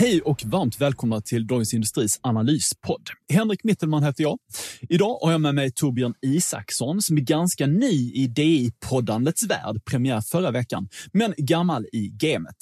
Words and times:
Hej 0.00 0.20
och 0.20 0.42
varmt 0.44 0.80
välkomna 0.80 1.20
till 1.20 1.46
Dagens 1.46 1.74
Industris 1.74 2.20
analyspodd. 2.22 3.08
Henrik 3.32 3.64
Mittelman 3.64 4.02
heter 4.02 4.22
jag. 4.22 4.38
Idag 4.80 5.18
har 5.22 5.32
jag 5.32 5.40
med 5.40 5.54
mig 5.54 5.72
Torbjörn 5.72 6.14
Isaksson 6.22 7.02
som 7.02 7.16
är 7.16 7.20
ganska 7.20 7.66
ny 7.66 8.12
i 8.12 8.26
DI-poddandets 8.26 9.46
värld, 9.46 9.84
premiär 9.84 10.20
förra 10.20 10.50
veckan, 10.50 10.88
men 11.12 11.34
gammal 11.36 11.86
i 11.92 12.08
gamet. 12.08 12.56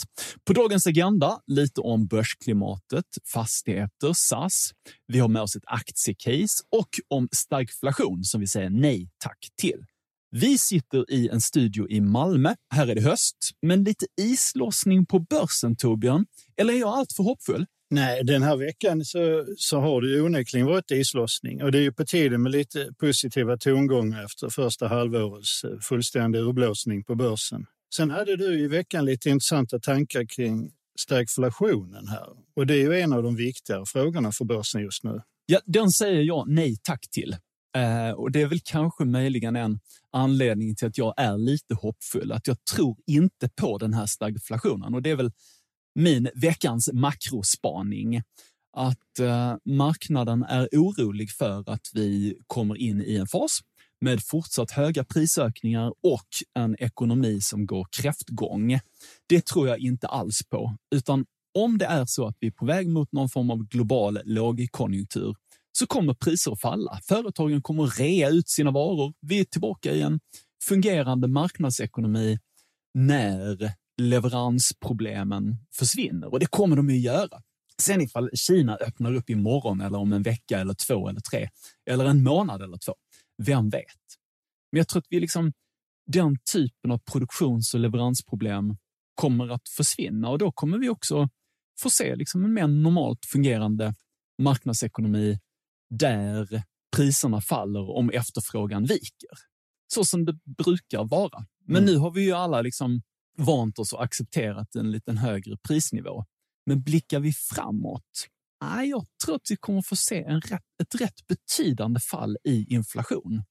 På 0.46 0.52
dagens 0.52 0.86
agenda 0.86 1.40
lite 1.46 1.80
om 1.80 2.06
börsklimatet, 2.06 3.04
fastigheter, 3.32 4.12
SAS. 4.14 4.70
Vi 5.06 5.18
har 5.18 5.28
med 5.28 5.42
oss 5.42 5.56
ett 5.56 5.66
aktiecase 5.66 6.64
och 6.76 6.88
om 7.08 7.28
stagflation 7.36 8.24
som 8.24 8.40
vi 8.40 8.46
säger 8.46 8.70
nej 8.70 9.08
tack 9.18 9.38
till. 9.60 9.84
Vi 10.30 10.58
sitter 10.58 11.12
i 11.12 11.28
en 11.28 11.40
studio 11.40 11.88
i 11.88 12.00
Malmö. 12.00 12.54
Här 12.74 12.86
är 12.86 12.94
det 12.94 13.00
höst, 13.00 13.36
men 13.62 13.84
lite 13.84 14.06
islossning 14.20 15.06
på 15.06 15.18
börsen, 15.18 15.76
Torbjörn. 15.76 16.26
Eller 16.56 16.74
är 16.74 16.78
jag 16.78 16.88
alltför 16.88 17.22
hoppfull? 17.22 17.66
Nej, 17.90 18.24
den 18.24 18.42
här 18.42 18.56
veckan 18.56 19.04
så, 19.04 19.46
så 19.56 19.80
har 19.80 20.02
det 20.02 20.20
onekligen 20.20 20.66
varit 20.66 20.90
islossning 20.90 21.62
och 21.62 21.72
det 21.72 21.78
är 21.78 21.82
ju 21.82 21.92
på 21.92 22.04
tiden 22.04 22.42
med 22.42 22.52
lite 22.52 22.92
positiva 23.00 23.56
tongångar 23.56 24.24
efter 24.24 24.48
första 24.48 24.88
halvårets 24.88 25.64
eh, 25.64 25.78
fullständiga 25.80 26.42
urblåsning 26.42 27.04
på 27.04 27.14
börsen. 27.14 27.66
Sen 27.94 28.10
hade 28.10 28.36
du 28.36 28.60
i 28.60 28.68
veckan 28.68 29.04
lite 29.04 29.30
intressanta 29.30 29.78
tankar 29.78 30.24
kring 30.36 30.70
stagflationen 31.00 32.08
här 32.08 32.26
och 32.56 32.66
det 32.66 32.74
är 32.74 32.78
ju 32.78 33.00
en 33.00 33.12
av 33.12 33.22
de 33.22 33.36
viktigare 33.36 33.84
frågorna 33.86 34.32
för 34.32 34.44
börsen 34.44 34.82
just 34.82 35.04
nu. 35.04 35.20
Ja, 35.46 35.60
den 35.66 35.90
säger 35.90 36.22
jag 36.22 36.48
nej 36.48 36.76
tack 36.82 37.10
till. 37.10 37.36
Eh, 37.76 38.10
och 38.10 38.32
det 38.32 38.42
är 38.42 38.46
väl 38.46 38.60
kanske 38.64 39.04
möjligen 39.04 39.56
en 39.56 39.80
anledning 40.12 40.76
till 40.76 40.88
att 40.88 40.98
jag 40.98 41.14
är 41.16 41.38
lite 41.38 41.74
hoppfull. 41.74 42.32
Att 42.32 42.46
jag 42.46 42.64
tror 42.64 42.96
inte 43.06 43.48
på 43.48 43.78
den 43.78 43.94
här 43.94 44.06
stagflationen 44.06 44.94
och 44.94 45.02
det 45.02 45.10
är 45.10 45.16
väl 45.16 45.32
min 45.94 46.28
veckans 46.34 46.90
makrospaning. 46.92 48.22
Att 48.76 49.18
eh, 49.20 49.54
marknaden 49.64 50.42
är 50.42 50.68
orolig 50.72 51.30
för 51.30 51.70
att 51.70 51.90
vi 51.94 52.38
kommer 52.46 52.76
in 52.76 53.02
i 53.02 53.16
en 53.16 53.26
fas 53.26 53.60
med 54.00 54.22
fortsatt 54.24 54.70
höga 54.70 55.04
prisökningar 55.04 55.92
och 56.02 56.28
en 56.54 56.76
ekonomi 56.78 57.40
som 57.40 57.66
går 57.66 57.86
kräftgång. 57.90 58.80
Det 59.26 59.46
tror 59.46 59.68
jag 59.68 59.78
inte 59.78 60.06
alls 60.06 60.42
på, 60.50 60.76
utan 60.94 61.26
om 61.54 61.78
det 61.78 61.86
är 61.86 62.04
så 62.04 62.26
att 62.26 62.36
vi 62.40 62.46
är 62.46 62.50
på 62.50 62.66
väg 62.66 62.88
mot 62.88 63.12
någon 63.12 63.28
form 63.28 63.50
av 63.50 63.68
global 63.68 64.18
lågkonjunktur 64.24 65.34
så 65.72 65.86
kommer 65.86 66.14
priser 66.14 66.52
att 66.52 66.60
falla. 66.60 67.00
Företagen 67.08 67.62
kommer 67.62 67.84
att 67.84 68.00
rea 68.00 68.28
ut 68.28 68.48
sina 68.48 68.70
varor. 68.70 69.14
Vi 69.20 69.40
är 69.40 69.44
tillbaka 69.44 69.92
i 69.92 70.02
en 70.02 70.20
fungerande 70.62 71.28
marknadsekonomi 71.28 72.38
när 72.94 73.72
leveransproblemen 74.00 75.56
försvinner 75.74 76.32
och 76.32 76.40
det 76.40 76.46
kommer 76.46 76.76
de 76.76 76.90
ju 76.90 76.98
göra. 76.98 77.42
Sen 77.82 78.00
ifall 78.00 78.30
Kina 78.34 78.76
öppnar 78.76 79.14
upp 79.14 79.30
imorgon 79.30 79.80
eller 79.80 79.98
om 79.98 80.12
en 80.12 80.22
vecka 80.22 80.60
eller 80.60 80.74
två 80.74 81.08
eller 81.08 81.20
tre 81.20 81.48
eller 81.90 82.04
en 82.04 82.22
månad 82.22 82.62
eller 82.62 82.76
två, 82.76 82.94
vem 83.42 83.70
vet? 83.70 83.84
Men 84.72 84.78
jag 84.78 84.88
tror 84.88 85.00
att 85.00 85.06
vi 85.10 85.20
liksom, 85.20 85.52
den 86.06 86.36
typen 86.52 86.90
av 86.90 86.98
produktions 86.98 87.74
och 87.74 87.80
leveransproblem 87.80 88.76
kommer 89.14 89.48
att 89.48 89.68
försvinna 89.68 90.28
och 90.28 90.38
då 90.38 90.52
kommer 90.52 90.78
vi 90.78 90.88
också 90.88 91.28
få 91.80 91.90
se 91.90 92.16
liksom 92.16 92.44
en 92.44 92.54
mer 92.54 92.66
normalt 92.66 93.26
fungerande 93.26 93.94
marknadsekonomi 94.42 95.38
där 95.90 96.62
priserna 96.96 97.40
faller 97.40 97.90
om 97.90 98.10
efterfrågan 98.10 98.84
viker. 98.84 99.30
Så 99.94 100.04
som 100.04 100.24
det 100.24 100.38
brukar 100.64 101.04
vara. 101.04 101.46
Men 101.64 101.82
mm. 101.82 101.94
nu 101.94 101.98
har 101.98 102.10
vi 102.10 102.22
ju 102.22 102.32
alla 102.32 102.62
liksom 102.62 103.02
vant 103.38 103.78
oss 103.78 103.92
och 103.92 104.04
accepterat 104.04 104.74
en 104.74 104.90
liten 104.90 105.18
högre 105.18 105.56
prisnivå. 105.56 106.24
Men 106.66 106.82
blickar 106.82 107.20
vi 107.20 107.32
framåt? 107.32 108.28
Nej, 108.64 108.88
jag 108.88 109.06
tror 109.24 109.34
att 109.34 109.50
vi 109.50 109.56
kommer 109.56 109.82
få 109.82 109.96
se 109.96 110.22
en 110.22 110.40
rätt, 110.40 110.62
ett 110.82 111.00
rätt 111.00 111.26
betydande 111.28 112.00
fall 112.00 112.36
i 112.44 112.74
inflation. 112.74 113.42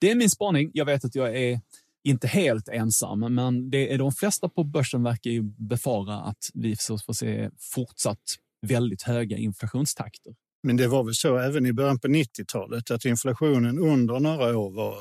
Det 0.00 0.10
är 0.10 0.14
min 0.14 0.30
spaning. 0.30 0.70
Jag 0.74 0.84
vet 0.84 1.04
att 1.04 1.14
jag 1.14 1.36
är 1.36 1.60
inte 2.04 2.26
helt 2.26 2.68
ensam, 2.68 3.34
men 3.34 3.70
det 3.70 3.92
är 3.92 3.98
de 3.98 4.12
flesta 4.12 4.48
på 4.48 4.64
börsen 4.64 5.02
verkar 5.02 5.30
ju 5.30 5.42
befara 5.42 6.20
att 6.20 6.50
vi 6.54 6.76
får 6.76 7.12
se 7.12 7.50
fortsatt 7.74 8.22
väldigt 8.66 9.02
höga 9.02 9.36
inflationstakter. 9.36 10.34
Men 10.64 10.76
det 10.76 10.88
var 10.88 11.04
väl 11.04 11.14
så 11.14 11.38
även 11.38 11.66
i 11.66 11.72
början 11.72 11.98
på 11.98 12.08
90-talet 12.08 12.90
att 12.90 13.04
inflationen 13.04 13.78
under 13.78 14.20
några 14.20 14.58
år 14.58 14.70
var 14.70 14.96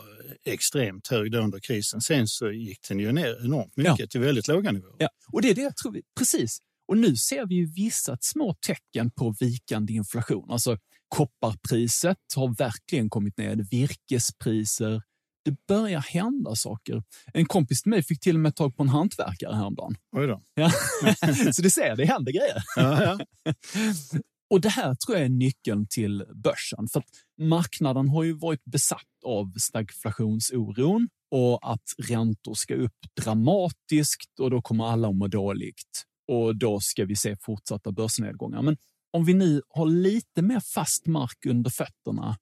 extremt 0.45 1.07
hög 1.07 1.35
under 1.35 1.59
krisen. 1.59 2.01
Sen 2.01 2.27
så 2.27 2.51
gick 2.51 2.79
den 2.89 2.99
ju 2.99 3.11
ner 3.11 3.45
enormt 3.45 3.77
mycket 3.77 3.99
ja. 3.99 4.07
till 4.07 4.21
väldigt 4.21 4.47
låga 4.47 4.71
nivåer. 4.71 4.95
Ja. 4.97 5.09
Och 5.31 5.41
det 5.41 5.49
är 5.49 5.55
det 5.55 5.61
jag 5.61 5.77
tror 5.77 5.91
vi, 5.91 6.01
precis. 6.19 6.57
Och 6.87 6.97
nu 6.97 7.15
ser 7.15 7.45
vi 7.45 7.55
ju 7.55 7.65
vissa 7.65 8.17
små 8.21 8.55
tecken 8.67 9.11
på 9.11 9.35
vikande 9.39 9.93
inflation. 9.93 10.51
Alltså 10.51 10.77
kopparpriset 11.07 12.17
har 12.35 12.55
verkligen 12.57 13.09
kommit 13.09 13.37
ner, 13.37 13.55
virkespriser. 13.71 15.01
Det 15.45 15.55
börjar 15.67 15.99
hända 15.99 16.55
saker. 16.55 17.03
En 17.33 17.45
kompis 17.45 17.81
till 17.81 17.89
mig 17.89 18.03
fick 18.03 18.19
till 18.19 18.35
och 18.35 18.41
med 18.41 18.55
tag 18.55 18.77
på 18.77 18.83
en 18.83 18.89
hantverkare 18.89 19.55
häromdagen. 19.55 19.95
Oj 20.11 20.27
då. 20.27 20.41
Ja. 20.53 20.71
så 21.53 21.61
du 21.61 21.69
ser, 21.69 21.95
det 21.95 22.05
händer 22.05 22.31
grejer. 22.31 22.63
Ja, 22.75 23.03
ja. 23.03 23.53
Och 24.53 24.61
det 24.61 24.69
här 24.69 24.95
tror 24.95 25.17
jag 25.17 25.25
är 25.25 25.29
nyckeln 25.29 25.87
till 25.89 26.25
börsen. 26.33 26.87
För 26.87 26.99
att 26.99 27.09
marknaden 27.41 28.09
har 28.09 28.23
ju 28.23 28.33
varit 28.33 28.65
besatt 28.65 29.23
av 29.25 29.51
stagflationsoron 29.57 31.09
och 31.31 31.71
att 31.71 31.83
räntor 31.97 32.53
ska 32.53 32.75
upp 32.75 32.97
dramatiskt 33.21 34.39
och 34.39 34.51
då 34.51 34.61
kommer 34.61 34.85
alla 34.85 35.07
att 35.07 35.15
må 35.15 35.27
dåligt. 35.27 36.03
Och 36.27 36.55
då 36.55 36.79
ska 36.79 37.05
vi 37.05 37.15
se 37.15 37.35
fortsatta 37.41 37.91
börsnedgångar. 37.91 38.61
Men 38.61 38.77
om 39.13 39.25
vi 39.25 39.33
nu 39.33 39.61
har 39.69 39.85
lite 39.85 40.41
mer 40.41 40.59
fast 40.59 41.07
mark 41.07 41.45
under 41.45 41.71
fötterna 41.71 42.37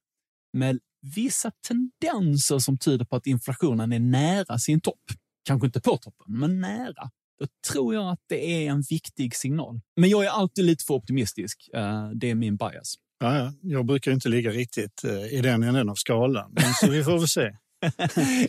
med 0.53 0.79
vissa 1.15 1.51
tendenser 1.67 2.59
som 2.59 2.77
tyder 2.77 3.05
på 3.05 3.15
att 3.15 3.27
inflationen 3.27 3.93
är 3.93 3.99
nära 3.99 4.57
sin 4.57 4.81
topp, 4.81 5.03
kanske 5.43 5.67
inte 5.67 5.81
på 5.81 5.97
toppen, 5.97 6.39
men 6.39 6.61
nära, 6.61 7.11
då 7.41 7.47
tror 7.71 7.93
jag 7.93 8.11
att 8.11 8.19
det 8.29 8.65
är 8.65 8.71
en 8.71 8.81
viktig 8.81 9.35
signal. 9.35 9.81
Men 9.95 10.09
jag 10.09 10.25
är 10.25 10.29
alltid 10.29 10.65
lite 10.65 10.83
för 10.85 10.93
optimistisk. 10.93 11.69
Eh, 11.73 12.09
det 12.09 12.29
är 12.29 12.35
min 12.35 12.57
bias. 12.57 12.95
Ja, 13.19 13.37
ja. 13.37 13.53
Jag 13.61 13.85
brukar 13.85 14.11
inte 14.11 14.29
ligga 14.29 14.51
riktigt 14.51 15.03
eh, 15.03 15.33
i 15.33 15.41
den 15.41 15.63
änden 15.63 15.89
av 15.89 15.95
skalan, 15.95 16.51
men 16.53 16.73
så 16.73 16.89
vi 16.89 17.03
får 17.03 17.17
väl 17.17 17.27
se. 17.27 17.41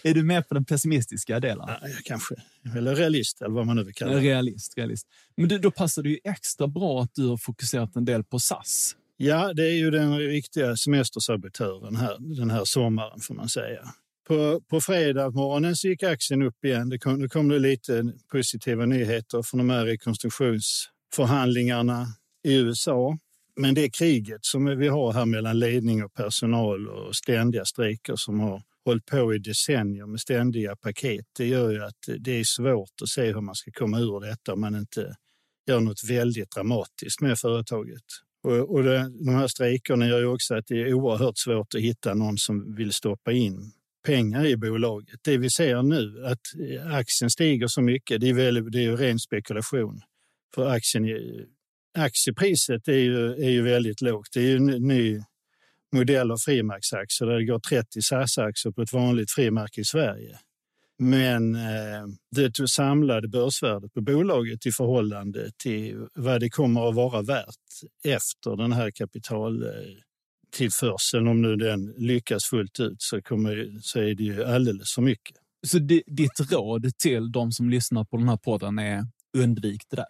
är 0.03 0.14
du 0.14 0.22
med 0.22 0.48
på 0.48 0.54
den 0.54 0.64
pessimistiska 0.64 1.41
delen? 1.41 1.64
Ja, 1.69 1.88
kanske. 2.04 2.34
Eller 2.76 2.94
realist, 2.94 3.42
eller 3.42 3.54
vad 3.54 3.66
man 3.66 3.76
nu 3.76 3.84
vill 3.84 3.94
kalla 3.94 4.12
det. 4.12 4.20
Realist, 4.20 4.78
realist. 4.78 5.06
Men 5.36 5.48
du, 5.48 5.59
då 5.59 5.70
passar 5.70 6.03
det 6.03 6.09
ju 6.09 6.19
extra 6.24 6.66
bra 6.66 7.03
att 7.03 7.14
du 7.14 7.26
har 7.26 7.36
fokuserat 7.36 7.97
en 7.97 8.04
del 8.04 8.24
på 8.24 8.38
SAS. 8.38 8.97
Ja, 9.16 9.53
det 9.53 9.62
är 9.62 9.74
ju 9.74 9.91
den 9.91 10.19
riktiga 10.19 10.76
semestersabotören 10.76 11.97
här, 11.97 12.16
den 12.36 12.50
här 12.50 12.64
sommaren 12.64 13.20
får 13.20 13.34
man 13.34 13.48
säga. 13.48 13.94
På, 14.28 14.60
på 14.60 14.81
fredag 14.81 15.31
morgonen 15.31 15.77
så 15.77 15.88
gick 15.88 16.03
aktien 16.03 16.43
upp 16.43 16.65
igen. 16.65 16.88
Det 16.88 16.99
kom, 16.99 17.21
det 17.21 17.28
kom 17.28 17.49
det 17.49 17.59
lite 17.59 18.12
positiva 18.33 18.87
nyheter 18.87 19.43
från 19.43 19.59
de 19.59 19.71
här 19.71 19.84
rekonstruktionsförhandlingarna 19.84 22.06
i 22.44 22.55
USA. 22.55 23.19
Men 23.56 23.75
det 23.75 23.91
kriget 23.91 24.44
som 24.44 24.78
vi 24.78 24.88
har 24.88 25.12
här 25.12 25.27
mellan 25.27 25.59
ledning 25.59 26.05
och 26.05 26.15
personal 26.15 26.88
och 26.88 27.16
ständiga 27.16 27.65
strejker 27.65 28.16
som 28.16 28.41
har 28.41 28.62
hållit 28.84 29.07
på 29.07 29.34
i 29.34 29.39
decennier 29.39 30.07
med 30.07 30.21
ständiga 30.21 30.77
paket, 30.77 31.27
det 31.36 31.47
gör 31.47 31.71
ju 31.71 31.84
att 31.84 32.09
det 32.18 32.41
är 32.41 32.45
svårt 32.45 33.03
att 33.03 33.09
se 33.09 33.33
hur 33.33 33.41
man 33.41 33.54
ska 33.54 33.71
komma 33.75 33.98
ur 33.98 34.21
detta 34.21 34.53
om 34.53 34.60
man 34.60 34.77
inte 34.77 35.15
gör 35.68 35.80
något 35.80 36.04
väldigt 36.04 36.51
dramatiskt 36.51 37.21
med 37.21 37.39
företaget. 37.39 38.03
Och, 38.42 38.75
och 38.75 38.83
det, 38.83 39.09
de 39.09 39.28
här 39.28 39.48
strejkerna 39.48 40.07
gör 40.07 40.18
ju 40.18 40.27
också 40.27 40.54
att 40.54 40.66
det 40.66 40.80
är 40.80 40.95
oerhört 40.95 41.39
svårt 41.39 41.75
att 41.75 41.80
hitta 41.80 42.15
någon 42.15 42.39
som 42.39 42.75
vill 42.75 42.92
stoppa 42.92 43.33
in 43.33 43.72
pengar 44.03 44.47
i 44.47 44.57
bolaget. 44.57 45.21
Det 45.22 45.39
vi 45.39 45.51
ser 45.51 45.83
nu, 45.83 46.25
att 46.27 46.41
eh, 46.71 46.95
aktien 46.95 47.31
stiger 47.31 47.66
så 47.66 47.83
mycket, 47.83 48.21
det 48.21 48.28
är, 48.28 48.34
väl, 48.34 48.71
det 48.71 48.78
är 48.78 48.83
ju 48.83 48.97
ren 48.97 49.19
spekulation. 49.19 50.01
För 50.54 50.69
aktien, 50.69 51.04
aktiepriset 51.99 52.89
är 52.89 52.93
ju, 52.93 53.33
är 53.33 53.51
ju 53.51 53.63
väldigt 53.63 54.01
lågt. 54.01 54.28
Det 54.34 54.41
är 54.41 54.45
ju 54.45 54.57
en 54.57 54.66
ny 54.66 55.21
modell 55.93 56.31
av 56.31 56.37
frimärksaktier 56.37 57.28
där 57.28 57.39
det 57.39 57.45
går 57.45 57.59
30 57.59 58.03
SAS-aktier 58.03 58.72
på 58.72 58.83
ett 58.83 58.93
vanligt 58.93 59.31
frimärke 59.31 59.81
i 59.81 59.84
Sverige. 59.84 60.39
Men 60.99 61.54
eh, 61.54 62.07
det 62.31 62.69
samlade 62.69 63.28
börsvärdet 63.28 63.93
på 63.93 64.01
bolaget 64.01 64.66
i 64.66 64.72
förhållande 64.72 65.51
till 65.63 66.07
vad 66.15 66.41
det 66.41 66.51
kommer 66.51 66.89
att 66.89 66.95
vara 66.95 67.22
värt 67.22 67.57
efter 68.04 68.57
den 68.57 68.72
här 68.72 68.91
kapital 68.91 69.63
eh, 69.63 69.69
tillförseln, 70.53 71.28
om 71.28 71.43
nu 71.43 71.57
den 71.57 71.95
lyckas 71.97 72.45
fullt 72.45 72.81
ut, 72.81 72.97
så, 72.99 73.22
kommer, 73.22 73.78
så 73.81 73.99
är 73.99 74.15
det 74.15 74.22
ju 74.22 74.45
alldeles 74.45 74.95
för 74.95 75.03
mycket. 75.03 75.37
Så 75.66 75.78
ditt 76.07 76.53
råd 76.53 76.99
till 76.99 77.33
de 77.33 77.53
som 77.53 77.71
lyssnar 77.71 78.04
på 78.04 78.16
den 78.16 78.28
här 78.28 78.37
podden 78.37 78.78
är 78.78 79.04
undvik 79.37 79.83
det 79.91 79.97
där? 79.97 80.07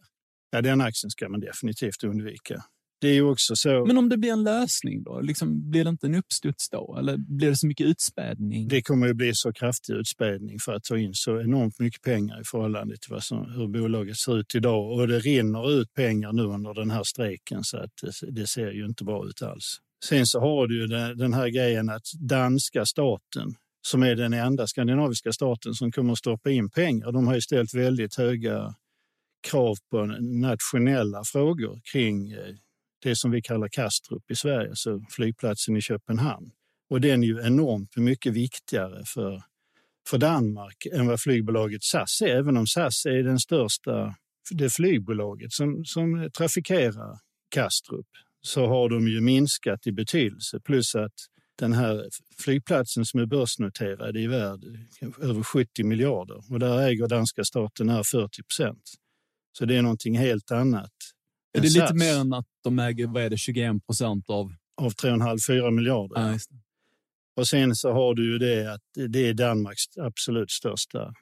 Ja, 0.51 0.63
den 0.63 0.81
aktien 0.81 1.11
ska 1.11 1.29
man 1.29 1.41
definitivt 1.41 2.05
undvika. 2.05 2.65
Det 3.03 3.09
är 3.09 3.15
ju 3.15 3.23
också 3.23 3.57
så. 3.57 3.87
Men 3.87 3.99
om 3.99 4.09
det 4.09 4.17
blir 4.17 4.33
en 4.33 4.45
lösning 4.45 5.03
då? 5.03 5.21
Liksom, 5.21 5.71
blir 5.71 5.85
det 5.85 5.91
inte 5.91 6.07
en 6.07 6.15
uppstuds 6.15 6.71
då? 6.71 6.97
Eller 6.99 7.17
blir 7.17 7.49
det 7.49 7.57
så 7.57 7.67
mycket 7.67 7.87
utspädning? 7.87 8.69
Det 8.69 8.83
kommer 8.83 9.07
ju 9.07 9.15
bli 9.15 9.35
så 9.35 9.53
kraftig 9.53 9.95
utspädning 9.95 10.59
för 10.59 10.73
att 10.73 10.85
ta 10.85 10.99
in 10.99 11.15
så 11.15 11.41
enormt 11.41 11.79
mycket 11.79 12.03
pengar 12.03 12.41
i 12.41 12.45
förhållande 12.45 12.97
till 12.97 13.13
vad 13.13 13.23
som, 13.23 13.53
hur 13.53 13.69
bolaget 13.69 14.17
ser 14.17 14.39
ut 14.39 14.55
idag. 14.55 14.93
Och 14.93 15.09
det 15.09 15.19
rinner 15.19 15.81
ut 15.81 15.95
pengar 15.95 16.33
nu 16.33 16.43
under 16.43 16.75
den 16.75 16.91
här 16.91 17.03
strejken 17.03 17.65
så 17.65 17.77
att 17.77 17.91
det, 18.03 18.31
det 18.31 18.47
ser 18.47 18.71
ju 18.71 18.87
inte 18.87 19.05
bra 19.05 19.27
ut 19.27 19.43
alls. 19.43 19.79
Sen 20.05 20.27
så 20.27 20.41
har 20.41 20.67
du 20.67 20.81
ju 20.81 20.87
den 21.15 21.33
här 21.33 21.49
grejen 21.49 21.91
att 21.91 22.07
danska 22.21 22.87
staten 22.87 23.55
som 23.83 24.03
är 24.03 24.15
den 24.17 24.33
enda 24.33 24.67
skandinaviska 24.67 25.33
staten 25.33 25.75
som 25.75 25.93
kommer 25.93 26.13
att 26.13 26.19
stoppa 26.19 26.51
in 26.51 26.71
pengar. 26.71 27.13
De 27.13 27.27
har 27.27 27.35
ju 27.35 27.41
ställt 27.41 27.75
väldigt 27.75 28.17
höga 28.17 28.75
krav 29.49 29.77
på 29.91 30.07
nationella 30.21 31.25
frågor 31.25 31.81
kring 31.93 32.33
eh, 32.33 32.55
det 33.03 33.17
som 33.17 33.31
vi 33.31 33.43
kallar 33.43 33.69
Kastrup 33.69 34.31
i 34.31 34.35
Sverige, 34.35 34.69
alltså 34.69 35.01
flygplatsen 35.11 35.77
i 35.77 35.81
Köpenhamn. 35.81 36.51
Och 36.91 37.01
den 37.01 37.23
är 37.23 37.27
ju 37.27 37.41
enormt 37.41 37.97
mycket 37.97 38.33
viktigare 38.33 39.03
för, 39.07 39.43
för 40.09 40.19
Danmark 40.19 40.87
än 40.93 41.07
vad 41.07 41.21
flygbolaget 41.21 41.83
SAS 41.83 42.23
är, 42.23 42.37
även 42.37 42.57
om 42.57 42.67
SAS 42.67 43.07
är 43.07 43.23
den 43.23 43.39
största 43.39 44.15
det 44.51 44.71
flygbolaget 44.71 45.53
som, 45.53 45.85
som 45.85 46.31
trafikerar 46.39 47.19
Kastrup 47.55 48.07
så 48.43 48.67
har 48.67 48.89
de 48.89 49.09
ju 49.09 49.21
minskat 49.21 49.87
i 49.87 49.93
betydelse. 49.93 50.61
Plus 50.61 50.95
att 50.95 51.15
den 51.59 51.73
här 51.73 52.09
flygplatsen 52.39 53.05
som 53.05 53.21
är 53.21 53.27
börsnoterad 53.27 54.17
är 54.17 54.29
värd 54.29 54.61
över 55.21 55.43
70 55.43 55.85
miljarder 55.85 56.53
och 56.53 56.59
där 56.59 56.79
äger 56.79 57.09
danska 57.09 57.45
staten 57.45 57.89
här 57.89 58.03
40 58.03 58.43
procent. 58.43 58.83
Så 59.59 59.65
det 59.65 59.77
är 59.77 59.83
någonting 59.83 60.19
helt 60.19 60.51
annat. 60.51 60.93
Är 61.53 61.61
det 61.61 61.69
lite 61.69 61.95
mer 61.95 62.19
än 62.19 62.33
att 62.33 62.47
de 62.65 62.79
äger 62.79 63.07
vad 63.07 63.23
är 63.23 63.31
det, 63.31 63.37
21 63.37 63.87
procent 63.87 64.31
av? 64.31 64.55
Av 64.77 64.93
3,5-4 64.93 65.71
miljarder. 65.71 66.33
Ja, 66.33 66.39
och 67.37 67.49
sen 67.49 67.75
så 67.75 67.93
har 67.93 68.15
du 68.15 68.33
ju 68.33 68.39
det 68.39 68.73
att 68.73 68.81
det 69.09 69.29
är 69.29 69.35
Danmarks 69.35 69.99
absolut 70.01 70.51
största 70.51 71.15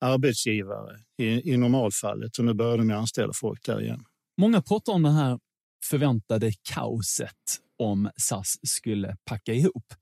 arbetsgivare 0.00 0.96
i, 1.18 1.52
i 1.52 1.56
normalfallet 1.56 2.38
och 2.38 2.44
nu 2.44 2.54
börjar 2.54 2.78
de 2.78 2.90
anställa 2.90 3.32
folk 3.34 3.64
där 3.64 3.80
igen. 3.80 4.04
Många 4.38 4.62
pratar 4.62 4.92
om 4.92 5.02
det 5.02 5.10
här 5.10 5.38
förväntade 5.84 6.52
kaoset 6.62 7.60
om 7.78 8.10
SAS 8.16 8.58
skulle 8.62 9.16
packa 9.24 9.52
ihop. 9.52 9.94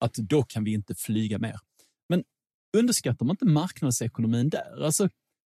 Att 0.00 0.14
då 0.14 0.42
kan 0.42 0.64
vi 0.64 0.72
inte 0.72 0.94
flyga 0.94 1.38
mer. 1.38 1.58
Men 2.08 2.24
underskattar 2.76 3.26
man 3.26 3.34
inte 3.34 3.44
marknadsekonomin 3.44 4.48
där? 4.48 4.84
Alltså, 4.84 5.08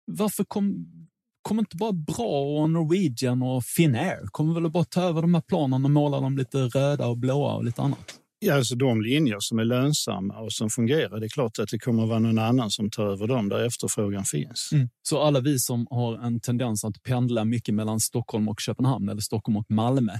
varför 0.04 0.44
kom, 0.44 0.86
kommer 1.42 1.62
inte 1.62 1.76
bara 1.76 1.92
Bra 1.92 2.60
och 2.60 2.70
Norwegian 2.70 3.42
och 3.42 3.64
Finnair 3.64 4.26
kommer 4.26 4.54
väl 4.54 4.66
att 4.66 4.72
bara 4.72 4.84
ta 4.84 5.02
över 5.02 5.22
de 5.22 5.34
här 5.34 5.40
planen 5.40 5.84
och 5.84 5.90
måla 5.90 6.20
dem 6.20 6.38
lite 6.38 6.58
röda 6.58 7.06
och 7.06 7.18
blåa 7.18 7.54
och 7.54 7.64
lite 7.64 7.82
annat? 7.82 8.20
Ja, 8.40 8.54
alltså 8.54 8.74
de 8.74 9.02
linjer 9.02 9.36
som 9.40 9.58
är 9.58 9.64
lönsamma 9.64 10.38
och 10.38 10.52
som 10.52 10.70
fungerar, 10.70 11.20
det 11.20 11.26
är 11.26 11.28
klart 11.28 11.58
att 11.58 11.68
det 11.68 11.78
kommer 11.78 12.02
att 12.02 12.08
vara 12.08 12.18
någon 12.18 12.38
annan 12.38 12.70
som 12.70 12.90
tar 12.90 13.06
över 13.06 13.26
dem 13.26 13.48
där 13.48 13.66
efterfrågan 13.66 14.24
finns. 14.24 14.70
Mm. 14.72 14.88
Så 15.02 15.22
alla 15.22 15.40
vi 15.40 15.58
som 15.58 15.86
har 15.90 16.18
en 16.18 16.40
tendens 16.40 16.84
att 16.84 17.02
pendla 17.02 17.44
mycket 17.44 17.74
mellan 17.74 18.00
Stockholm 18.00 18.48
och 18.48 18.60
Köpenhamn 18.60 19.08
eller 19.08 19.20
Stockholm 19.20 19.56
och 19.56 19.70
Malmö, 19.70 20.12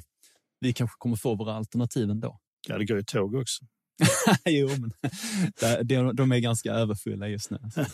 vi 0.60 0.72
kanske 0.72 0.94
kommer 0.98 1.16
få 1.16 1.34
våra 1.34 1.54
alternativ 1.54 2.10
ändå. 2.10 2.38
Ja, 2.68 2.78
det 2.78 2.84
går 2.84 2.96
ju 2.96 3.04
tåg 3.04 3.34
också. 3.34 3.64
jo, 4.44 4.68
men 4.68 6.16
de 6.16 6.32
är 6.32 6.38
ganska 6.38 6.72
överfulla 6.72 7.28
just 7.28 7.50
nu. 7.50 7.58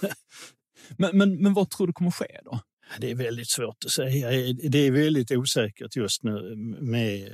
Men, 0.97 1.19
men, 1.19 1.43
men 1.43 1.55
vad 1.55 1.71
tror 1.71 1.87
du 1.87 1.93
kommer 1.93 2.11
ske 2.11 2.41
då? 2.45 2.61
Det 3.01 3.11
är 3.11 3.15
väldigt 3.15 3.51
svårt 3.51 3.85
att 3.85 3.91
säga. 3.91 4.29
Det 4.71 4.79
är 4.79 4.91
väldigt 4.91 5.31
osäkert 5.31 5.97
just 5.97 6.23
nu 6.23 6.57
med, 6.81 7.33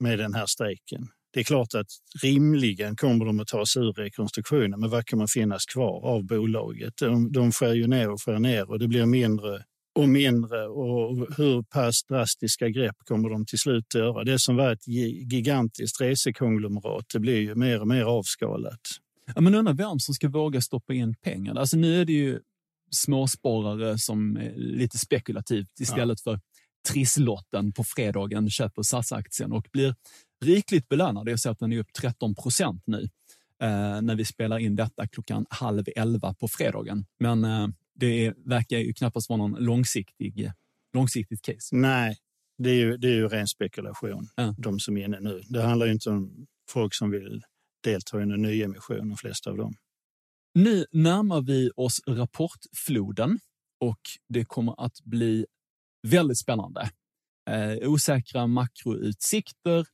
med 0.00 0.18
den 0.18 0.34
här 0.34 0.46
strejken. 0.46 1.08
Det 1.32 1.40
är 1.40 1.44
klart 1.44 1.74
att 1.74 1.86
rimligen 2.22 2.96
kommer 2.96 3.24
de 3.24 3.40
att 3.40 3.48
ta 3.48 3.66
sig 3.66 3.82
ur 3.82 3.92
rekonstruktionen, 3.92 4.80
men 4.80 4.90
vad 4.90 5.06
kan 5.06 5.18
man 5.18 5.28
finnas 5.28 5.66
kvar 5.66 6.04
av 6.04 6.24
bolaget? 6.24 6.94
De, 6.96 7.32
de 7.32 7.52
skär 7.52 7.74
ju 7.74 7.86
ner 7.86 8.10
och 8.10 8.22
skär 8.22 8.38
ner 8.38 8.70
och 8.70 8.78
det 8.78 8.88
blir 8.88 9.06
mindre 9.06 9.64
och 9.96 10.08
mindre 10.08 10.66
och 10.66 11.36
hur 11.36 11.62
pass 11.62 12.04
drastiska 12.04 12.68
grepp 12.68 12.96
kommer 13.04 13.28
de 13.30 13.46
till 13.46 13.58
slut 13.58 13.84
att 13.94 14.00
göra? 14.00 14.24
Det 14.24 14.38
som 14.38 14.56
var 14.56 14.72
ett 14.72 14.86
gigantiskt 15.32 16.00
resekonglomerat, 16.00 17.04
det 17.12 17.20
blir 17.20 17.40
ju 17.40 17.54
mer 17.54 17.80
och 17.80 17.88
mer 17.88 18.02
avskalat. 18.02 18.80
Ja, 19.34 19.40
men 19.40 19.54
undrar 19.54 19.74
vem 19.74 19.98
som 19.98 20.14
ska 20.14 20.28
våga 20.28 20.60
stoppa 20.60 20.94
in 20.94 21.14
pengar. 21.14 21.54
Alltså 21.54 21.76
nu 21.76 22.00
är 22.00 22.04
det 22.04 22.12
ju 22.12 22.40
småsparare 22.90 23.98
som 23.98 24.36
är 24.36 24.54
lite 24.56 24.98
spekulativt 24.98 25.80
istället 25.80 26.18
ja. 26.24 26.32
för 26.32 26.40
trisslotten 26.88 27.72
på 27.72 27.84
fredagen 27.84 28.50
köper 28.50 28.82
SAS-aktien 28.82 29.52
och 29.52 29.66
blir 29.72 29.94
rikligt 30.44 30.88
belönad. 30.88 31.28
Jag 31.28 31.40
ser 31.40 31.50
att 31.50 31.58
den 31.58 31.72
är 31.72 31.78
upp 31.78 31.92
13 31.92 32.34
procent 32.34 32.82
nu 32.86 33.08
eh, 33.62 34.02
när 34.02 34.14
vi 34.14 34.24
spelar 34.24 34.58
in 34.58 34.76
detta 34.76 35.06
klockan 35.06 35.46
halv 35.50 35.84
elva 35.96 36.34
på 36.34 36.48
fredagen. 36.48 37.06
Men 37.18 37.44
eh, 37.44 37.68
det 37.94 38.26
är, 38.26 38.34
verkar 38.44 38.78
ju 38.78 38.92
knappast 38.92 39.28
vara 39.28 39.36
någon 39.36 39.64
långsiktig, 39.64 40.50
långsiktigt 40.94 41.42
case. 41.42 41.76
Nej, 41.76 42.16
det 42.58 42.70
är 42.70 42.74
ju, 42.74 42.96
det 42.96 43.08
är 43.08 43.14
ju 43.14 43.28
ren 43.28 43.48
spekulation, 43.48 44.28
ja. 44.36 44.54
de 44.58 44.80
som 44.80 44.96
är 44.96 45.04
inne 45.04 45.20
nu. 45.20 45.40
Det 45.48 45.62
handlar 45.62 45.86
ju 45.86 45.92
inte 45.92 46.10
om 46.10 46.46
folk 46.70 46.94
som 46.94 47.10
vill 47.10 47.42
delta 47.84 48.20
i 48.20 48.22
en 48.22 48.28
nyemission, 48.28 49.08
de 49.08 49.16
flesta 49.16 49.50
av 49.50 49.56
dem. 49.56 49.74
Nu 50.54 50.86
närmar 50.92 51.40
vi 51.40 51.70
oss 51.76 52.00
rapportfloden 52.06 53.38
och 53.80 54.00
det 54.28 54.44
kommer 54.44 54.84
att 54.84 55.00
bli 55.04 55.46
väldigt 56.08 56.38
spännande. 56.38 56.90
Eh, 57.50 57.90
osäkra 57.90 58.46
makroutsikter 58.46 59.86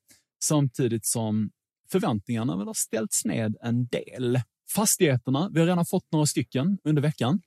samtidigt 0.43 1.07
som 1.07 1.51
förväntningarna 1.93 2.57
väl 2.57 2.67
har 2.67 2.75
ställts 2.75 3.25
ned 3.25 3.57
en 3.63 3.87
del. 3.87 4.41
Fastigheterna, 4.75 5.51
vi 5.53 5.61
har 5.61 5.67
redan 5.67 5.87
fått 5.87 6.13
några 6.13 6.27
stycken 6.27 6.79
under 6.85 7.03
veckan. 7.03 7.41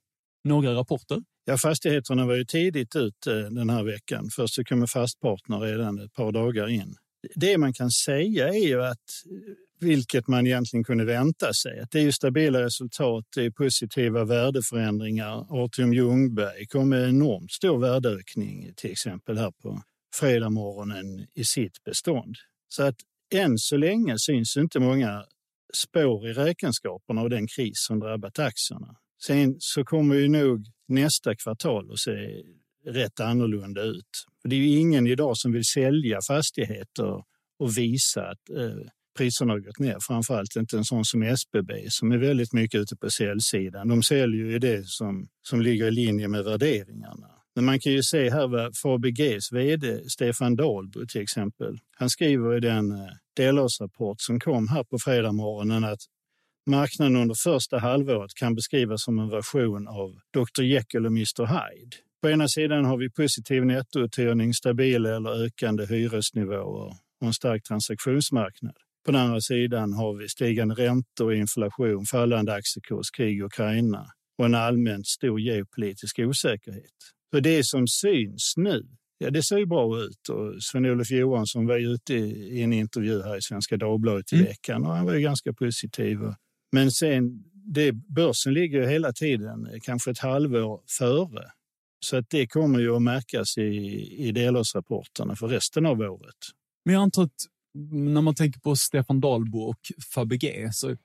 Några 0.44 0.74
rapporter. 0.74 1.24
Ja, 1.46 1.58
fastigheterna 1.58 2.26
var 2.26 2.36
ju 2.36 2.46
tidigt 2.46 2.96
ut 2.96 3.28
eh, 3.28 3.34
den 3.34 3.70
här 3.70 3.84
veckan. 3.84 4.30
Först 4.32 4.54
så 4.54 4.64
kommer 4.64 4.88
Fastpartner 4.88 5.60
redan 5.60 6.00
ett 6.00 6.14
par 6.14 6.32
dagar 6.32 6.68
in. 6.68 6.96
Det 7.36 7.58
man 7.58 7.74
kan 7.74 7.92
säga 7.92 8.48
är 8.48 8.68
ju 8.68 8.84
att 8.84 8.98
eh, 9.26 9.54
vilket 9.80 10.28
man 10.28 10.48
egentligen 10.48 10.84
kunde 10.84 11.06
vänta 11.06 11.54
sig. 11.54 11.80
Att 11.80 11.92
det 11.92 12.00
är 12.00 12.12
stabila 12.12 12.64
resultat, 12.64 13.26
det 13.36 13.46
är 13.46 13.52
positiva 13.52 14.26
värdeförändringar. 14.26 15.64
Artium 15.64 15.94
Ljungberg 15.94 16.68
kom 16.68 16.90
med 16.90 17.10
enormt 17.10 17.52
stor 17.52 17.80
värdeökning 17.80 18.74
till 18.76 18.92
exempel 18.92 19.38
här 19.38 19.52
på 19.52 19.82
fredag 20.16 20.50
morgonen 20.50 21.28
i 21.34 21.46
sitt 21.46 21.84
bestånd. 21.84 22.36
Så 22.70 22.84
att 22.84 22.96
än 23.34 23.58
så 23.58 23.78
länge 23.78 24.20
syns 24.20 24.58
inte 24.58 24.80
många 24.80 25.26
spår 25.74 26.28
i 26.28 26.34
räkenskaperna 26.34 27.22
av 27.22 27.30
den 27.30 27.48
kris 27.48 27.74
som 27.76 28.00
drabbat 28.00 28.40
aktierna. 28.40 28.96
Sen 29.26 29.56
så 29.60 29.84
kommer 29.84 30.16
ju 30.16 30.28
nog 30.28 30.66
nästa 30.88 31.36
kvartal 31.36 31.92
att 31.92 32.00
se 32.00 32.44
rätt 32.86 33.20
annorlunda 33.20 33.82
ut. 33.82 34.10
För 34.42 34.50
det 34.50 34.56
är 34.56 34.60
ju 34.60 34.80
ingen 34.80 35.08
idag 35.08 35.38
som 35.38 35.52
vill 35.52 35.66
sälja 35.66 36.20
fastigheter 36.28 37.24
och 37.60 37.78
visa 37.78 38.22
att 38.22 38.50
eh, 38.50 38.90
priserna 39.18 39.54
har 39.54 39.60
gått 39.60 39.80
ner. 39.80 39.98
Framförallt 40.02 40.56
inte 40.56 40.78
en 40.78 40.86
sån 40.86 41.06
som 41.06 41.24
SBB 41.24 41.90
som 41.90 42.12
är 42.12 42.18
väldigt 42.18 42.54
mycket 42.54 42.80
ute 42.80 42.96
på 42.96 43.10
säljsidan. 43.10 43.88
De 43.88 44.04
säljer 44.04 44.46
ju 44.46 44.60
det 44.60 44.88
som, 44.88 45.28
som 45.42 45.62
ligger 45.62 45.88
i 45.88 45.92
linje 45.92 46.28
med 46.28 46.44
värderingarna. 46.44 47.28
Men 47.56 47.66
man 47.66 47.80
kan 47.80 47.92
ju 47.92 48.04
se 48.04 48.30
här 48.30 48.48
vad 48.48 48.78
FABGs 48.78 49.52
vd 49.52 50.10
Stefan 50.10 50.56
Dahlbo 50.56 51.06
till 51.06 51.22
exempel, 51.22 51.78
han 51.98 52.10
skriver 52.10 52.58
i 52.58 52.60
den 52.60 52.92
eh, 52.92 53.08
delårsrapport 53.36 54.22
som 54.22 54.40
kom 54.40 54.68
här 54.68 54.84
på 54.84 55.00
fredag 55.00 55.32
morgonen 55.32 55.84
att 55.84 56.00
marknaden 56.70 57.16
under 57.16 57.36
första 57.36 57.80
halvåret 57.80 58.34
kan 58.36 58.56
beskrivas 58.56 59.04
som 59.04 59.20
en 59.20 59.30
version 59.30 59.88
av 59.88 60.16
Dr 60.34 60.64
Jekyll 60.64 61.06
och 61.06 61.12
Mr 61.12 61.46
Hyde. 61.46 61.96
På 62.22 62.30
ena 62.30 62.48
sidan 62.48 62.86
har 62.86 62.98
vi 62.98 63.10
positiv 63.10 63.66
nettouthyrning, 63.66 64.54
stabila 64.54 65.16
eller 65.16 65.46
ökande 65.46 65.86
hyresnivåer 65.86 66.94
och 67.22 67.28
en 67.28 67.34
stark 67.34 67.64
transaktionsmarknad. 67.64 68.76
På 69.06 69.12
den 69.12 69.22
andra 69.22 69.42
sidan 69.42 69.94
har 69.94 70.14
vi 70.14 70.30
stigande 70.30 70.76
räntor, 70.76 71.34
inflation, 71.34 72.06
fallande 72.06 72.54
aktiekurs, 72.54 73.12
krig 73.12 73.38
i 73.38 73.42
Ukraina 73.42 74.06
och 74.38 74.46
en 74.46 74.56
allmänt 74.56 75.08
stor 75.08 75.40
geopolitisk 75.40 76.20
osäkerhet. 76.20 77.15
För 77.34 77.42
det 77.42 77.66
som 77.66 77.88
syns 77.88 78.54
nu, 78.58 78.86
ja 79.18 79.30
det 79.30 79.44
ser 79.44 79.58
ju 79.58 79.66
bra 79.66 80.00
ut 80.00 80.30
och 80.30 80.64
Sven-Olof 80.64 81.12
Johansson 81.12 81.68
var 81.68 81.78
ute 81.78 82.14
i 82.14 82.62
en 82.62 82.74
intervju 82.74 83.22
här 83.24 83.38
i 83.38 83.42
Svenska 83.42 83.78
Dagbladet 83.78 84.34
i 84.34 84.36
mm. 84.36 84.48
veckan 84.48 84.86
och 84.86 84.96
han 84.96 85.06
var 85.06 85.14
ju 85.14 85.22
ganska 85.22 85.54
positiv. 85.54 86.20
Men 86.72 86.92
sen, 86.92 87.44
det, 87.54 87.92
börsen 87.92 88.54
ligger 88.54 88.82
ju 88.82 88.88
hela 88.88 89.14
tiden 89.14 89.70
kanske 89.84 90.12
ett 90.12 90.20
halvår 90.20 90.82
före. 90.98 91.52
Så 92.00 92.18
att 92.18 92.30
det 92.30 92.48
kommer 92.48 92.80
ju 92.80 92.96
att 92.96 93.02
märkas 93.02 93.58
i, 93.58 93.62
i 94.18 94.32
delårsrapporterna 94.32 95.36
för 95.36 95.48
resten 95.48 95.86
av 95.86 96.00
året. 96.00 96.36
Men 96.86 96.94
jag 96.94 97.02
antar 97.02 97.24
att 97.24 97.46
när 97.92 98.22
man 98.22 98.36
tänker 98.36 98.60
på 98.60 98.76
Stefan 98.76 99.20
Dahlbo 99.20 99.60
och 99.60 99.80
Fabege 100.14 100.70
så 100.74 100.96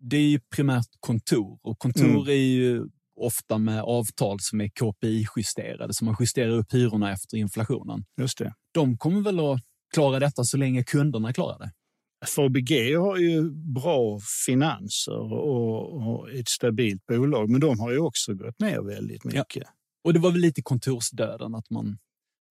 det 0.00 0.16
är 0.16 0.28
ju 0.28 0.40
primärt 0.40 0.88
kontor 1.00 1.58
och 1.62 1.78
kontor 1.78 2.04
mm. 2.04 2.28
är 2.28 2.32
ju 2.32 2.88
ofta 3.16 3.58
med 3.58 3.82
avtal 3.82 4.40
som 4.40 4.60
är 4.60 4.68
KPI-justerade, 4.68 5.92
så 5.92 6.04
man 6.04 6.16
justerar 6.20 6.50
upp 6.50 6.74
hyrorna 6.74 7.12
efter 7.12 7.36
inflationen. 7.36 8.04
Just 8.20 8.38
det. 8.38 8.54
De 8.74 8.98
kommer 8.98 9.20
väl 9.20 9.40
att 9.40 9.60
klara 9.94 10.18
detta 10.18 10.44
så 10.44 10.56
länge 10.56 10.84
kunderna 10.84 11.32
klarar 11.32 11.58
det. 11.58 11.72
Fabege 12.26 12.96
har 12.96 13.16
ju 13.16 13.50
bra 13.50 14.20
finanser 14.46 15.32
och, 15.32 16.08
och, 16.08 16.30
ett 16.30 16.48
stabilt 16.48 17.06
bolag, 17.06 17.50
men 17.50 17.60
de 17.60 17.80
har 17.80 17.92
ju 17.92 17.98
också 17.98 18.34
gått 18.34 18.60
ner 18.60 18.80
väldigt 18.80 19.24
mycket. 19.24 19.56
Ja. 19.56 19.70
Och 20.04 20.12
det 20.12 20.18
var 20.18 20.30
väl 20.30 20.40
lite 20.40 20.62
kontorsdöden, 20.62 21.54
att 21.54 21.70
man 21.70 21.98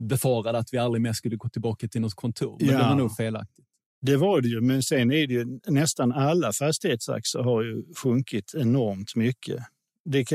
befarade 0.03 0.57
att 0.57 0.73
vi 0.73 0.77
aldrig 0.77 1.01
mer 1.01 1.13
skulle 1.13 1.35
gå 1.35 1.49
tillbaka 1.49 1.87
till 1.87 2.01
något 2.01 2.13
kontor. 2.13 2.57
Men 2.59 2.69
ja. 2.69 2.77
det 2.77 2.83
var 2.83 2.95
nog 2.95 3.15
felaktigt. 3.15 3.65
Det 4.01 4.17
var 4.17 4.41
det 4.41 4.47
ju, 4.47 4.61
men 4.61 4.83
sen 4.83 5.11
är 5.11 5.27
det 5.27 5.33
ju 5.33 5.59
nästan 5.67 6.11
alla 6.11 6.53
fastighetsaktier 6.53 7.43
har 7.43 7.63
ju 7.63 7.83
sjunkit 8.03 8.53
enormt 8.55 9.15
mycket. 9.15 9.63
Det, 10.05 10.25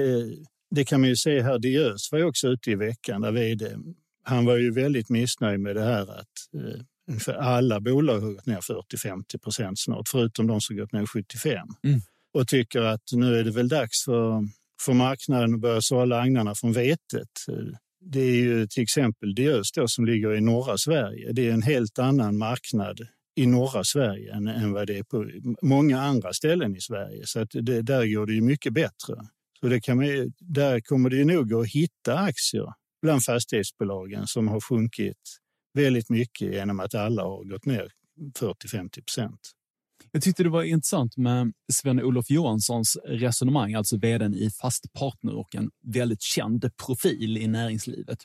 det 0.71 0.85
kan 0.85 1.01
man 1.01 1.09
ju 1.09 1.17
se 1.17 1.43
här. 1.43 1.59
Diös 1.59 2.13
var 2.13 2.19
ju 2.19 2.25
också 2.25 2.49
ute 2.49 2.71
i 2.71 2.75
veckan, 2.75 3.21
där 3.21 3.33
vd. 3.33 3.77
Han 4.25 4.45
var 4.45 4.57
ju 4.57 4.71
väldigt 4.71 5.09
missnöjd 5.09 5.61
med 5.61 5.77
det 5.77 5.85
här 5.85 6.03
att 6.03 6.29
eh, 6.55 7.39
alla 7.39 7.81
bolag 7.81 8.21
har 8.21 8.33
gått 8.33 8.47
ner 8.47 8.61
40-50 8.61 9.39
procent 9.43 9.79
snart, 9.79 10.09
förutom 10.09 10.47
de 10.47 10.61
som 10.61 10.77
gått 10.77 10.93
ner 10.93 11.07
75. 11.07 11.69
Mm. 11.85 12.01
Och 12.35 12.49
tycker 12.49 12.81
att 12.81 13.03
nu 13.13 13.39
är 13.39 13.45
det 13.45 13.51
väl 13.51 13.69
dags 13.69 14.05
för, 14.05 14.49
för 14.83 14.93
marknaden 14.93 15.55
att 15.55 15.61
börja 15.61 15.81
sålla 15.81 16.21
agnarna 16.21 16.55
från 16.55 16.73
vetet. 16.73 17.29
Det 18.01 18.21
är 18.21 18.35
ju 18.35 18.67
till 18.67 18.83
exempel 18.83 19.35
Diös 19.35 19.71
som 19.87 20.07
ligger 20.07 20.35
i 20.35 20.41
norra 20.41 20.79
Sverige. 20.79 21.33
Det 21.33 21.49
är 21.49 21.53
en 21.53 21.63
helt 21.63 21.99
annan 21.99 22.39
marknad 22.39 23.01
i 23.37 23.47
norra 23.47 23.85
Sverige 23.85 24.35
än, 24.35 24.49
än 24.49 24.73
vad 24.73 24.87
det 24.87 24.99
är 24.99 25.03
på 25.03 25.31
många 25.63 26.01
andra 26.01 26.33
ställen 26.33 26.77
i 26.77 26.81
Sverige. 26.81 27.23
Så 27.25 27.41
att 27.41 27.49
det, 27.53 27.83
där 27.83 28.15
går 28.15 28.27
det 28.27 28.33
ju 28.33 28.41
mycket 28.41 28.73
bättre. 28.73 29.15
Så 29.61 29.69
det 29.69 29.81
kan 29.81 29.97
man, 29.97 30.33
där 30.39 30.81
kommer 30.81 31.11
det 31.11 31.25
nog 31.25 31.55
att 31.55 31.69
hitta 31.69 32.19
aktier 32.19 32.73
bland 33.03 33.25
fastighetsbolagen 33.25 34.27
som 34.27 34.49
har 34.49 34.61
sjunkit 34.61 35.39
väldigt 35.75 36.11
mycket 36.11 36.55
genom 36.55 36.81
att 36.81 36.95
alla 36.95 37.23
har 37.23 37.45
gått 37.45 37.67
ner 37.67 37.91
40-50 38.39 39.05
procent. 39.05 39.41
Jag 40.13 40.23
tyckte 40.23 40.43
det 40.43 40.49
var 40.49 40.63
intressant 40.63 41.17
med 41.17 41.53
Sven-Olof 41.73 42.31
Johanssons 42.31 42.97
resonemang, 43.05 43.75
alltså 43.75 43.97
vdn 43.97 44.35
i 44.35 44.51
Fastpartner 44.51 45.35
och 45.35 45.55
en 45.55 45.71
väldigt 45.85 46.23
känd 46.23 46.71
profil 46.87 47.39
i 47.39 47.47
näringslivet. 47.47 48.19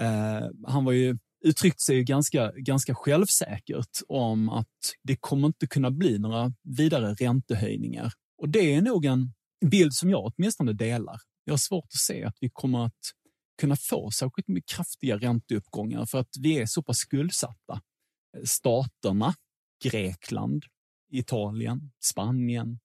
Eh, 0.00 0.48
han 0.66 0.84
var 0.84 0.92
ju 0.92 1.18
uttryckt 1.44 1.80
sig 1.80 2.04
ganska, 2.04 2.52
ganska 2.56 2.94
självsäkert 2.94 4.00
om 4.08 4.48
att 4.48 4.66
det 5.02 5.16
kommer 5.16 5.46
inte 5.46 5.66
kunna 5.66 5.90
bli 5.90 6.18
några 6.18 6.52
vidare 6.62 7.14
räntehöjningar. 7.14 8.12
Och 8.38 8.48
det 8.48 8.74
är 8.74 8.82
nog 8.82 9.04
en 9.04 9.32
bild 9.66 9.94
som 9.94 10.10
jag 10.10 10.32
åtminstone 10.32 10.72
delar. 10.72 11.20
Jag 11.44 11.52
har 11.52 11.58
svårt 11.58 11.84
att 11.84 12.00
se 12.00 12.24
att 12.24 12.36
vi 12.40 12.50
kommer 12.52 12.86
att 12.86 13.12
kunna 13.60 13.76
få 13.76 14.10
särskilt 14.10 14.48
mycket 14.48 14.76
kraftiga 14.76 15.16
ränteuppgångar 15.16 16.06
för 16.06 16.18
att 16.18 16.28
vi 16.40 16.58
är 16.58 16.66
så 16.66 16.82
pass 16.82 16.98
skuldsatta. 16.98 17.80
Eh, 18.36 18.42
staterna, 18.44 19.34
Grekland, 19.84 20.64
Italien, 21.10 21.90
Spanien, 22.04 22.78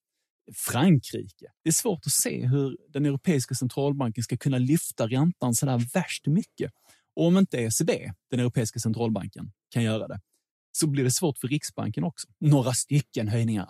Frankrike. 0.56 1.46
Det 1.64 1.70
är 1.70 1.74
svårt 1.74 2.06
att 2.06 2.12
se 2.12 2.48
hur 2.48 2.78
den 2.90 3.06
europeiska 3.06 3.56
centralbanken 3.56 4.24
ska 4.24 4.38
kunna 4.38 4.58
lyfta 4.58 5.08
räntan 5.08 5.54
så 5.54 5.66
där 5.66 5.94
värst 5.94 6.28
mycket. 6.28 6.72
Och 7.16 7.28
om 7.28 7.38
inte 7.38 7.58
ECB, 7.58 8.12
den 8.30 8.40
europeiska 8.40 8.80
centralbanken, 8.80 9.52
kan 9.70 9.84
göra 9.84 10.08
det, 10.08 10.20
så 10.72 10.88
blir 10.88 11.04
det 11.04 11.12
svårt 11.12 11.38
för 11.38 11.48
Riksbanken 11.48 12.04
också. 12.04 12.28
Några 12.40 12.74
stycken 12.74 13.28
höjningar. 13.28 13.70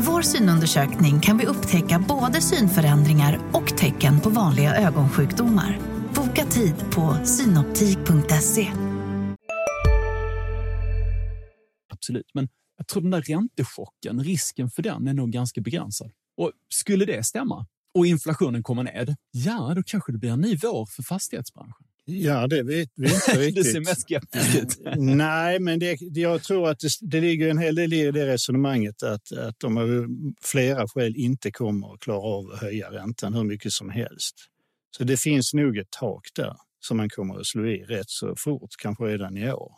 Med 0.00 0.06
vår 0.06 0.22
synundersökning 0.22 1.20
kan 1.20 1.38
vi 1.38 1.46
upptäcka 1.46 2.04
både 2.08 2.40
synförändringar 2.40 3.40
och 3.52 3.78
tecken 3.78 4.20
på 4.20 4.30
vanliga 4.30 4.76
ögonsjukdomar. 4.76 5.78
Boka 6.14 6.44
tid 6.44 6.74
på 6.90 7.16
synoptik.se. 7.24 8.72
Absolut, 11.92 12.30
men 12.34 12.48
jag 12.76 12.86
tror 12.86 13.02
den 13.02 13.10
där 13.10 13.22
räntechocken, 13.22 14.24
risken 14.24 14.70
för 14.70 14.82
den 14.82 15.08
är 15.08 15.14
nog 15.14 15.30
ganska 15.30 15.60
begränsad. 15.60 16.12
Och 16.36 16.52
skulle 16.68 17.04
det 17.04 17.26
stämma 17.26 17.66
och 17.94 18.06
inflationen 18.06 18.62
kommer 18.62 18.82
ned, 18.82 19.16
ja, 19.30 19.72
då 19.76 19.82
kanske 19.82 20.12
det 20.12 20.18
blir 20.18 20.30
en 20.30 20.40
ny 20.40 20.56
vår 20.56 20.86
för 20.86 21.02
fastighetsbranschen. 21.02 21.86
Ja, 22.10 22.46
det 22.46 22.62
vet 22.62 22.88
vi 22.94 23.14
inte 23.14 23.38
riktigt. 23.38 23.64
du 23.64 23.70
ser 23.70 23.80
mest 23.80 24.00
skeptisk 24.00 24.62
ut. 24.62 24.78
Nej, 24.96 25.60
men 25.60 25.78
det, 25.78 25.98
jag 26.00 26.42
tror 26.42 26.70
att 26.70 26.80
det, 26.80 26.88
det 27.00 27.20
ligger 27.20 27.48
en 27.48 27.58
hel 27.58 27.74
del 27.74 27.92
i 27.92 28.10
det 28.10 28.26
resonemanget 28.26 29.02
att, 29.02 29.32
att 29.32 29.60
de 29.60 29.76
av 29.76 30.08
flera 30.42 30.88
skäl 30.88 31.16
inte 31.16 31.50
kommer 31.50 31.94
att 31.94 32.00
klara 32.00 32.20
av 32.20 32.50
att 32.50 32.60
höja 32.60 32.90
räntan 32.90 33.34
hur 33.34 33.44
mycket 33.44 33.72
som 33.72 33.90
helst. 33.90 34.34
Så 34.96 35.04
det 35.04 35.16
finns 35.16 35.54
nog 35.54 35.78
ett 35.78 35.90
tak 35.90 36.28
där 36.34 36.56
som 36.80 36.96
man 36.96 37.08
kommer 37.08 37.40
att 37.40 37.46
slå 37.46 37.66
i 37.66 37.84
rätt 37.84 38.10
så 38.10 38.34
fort, 38.36 38.70
kanske 38.78 39.04
redan 39.04 39.36
i 39.36 39.52
år. 39.52 39.72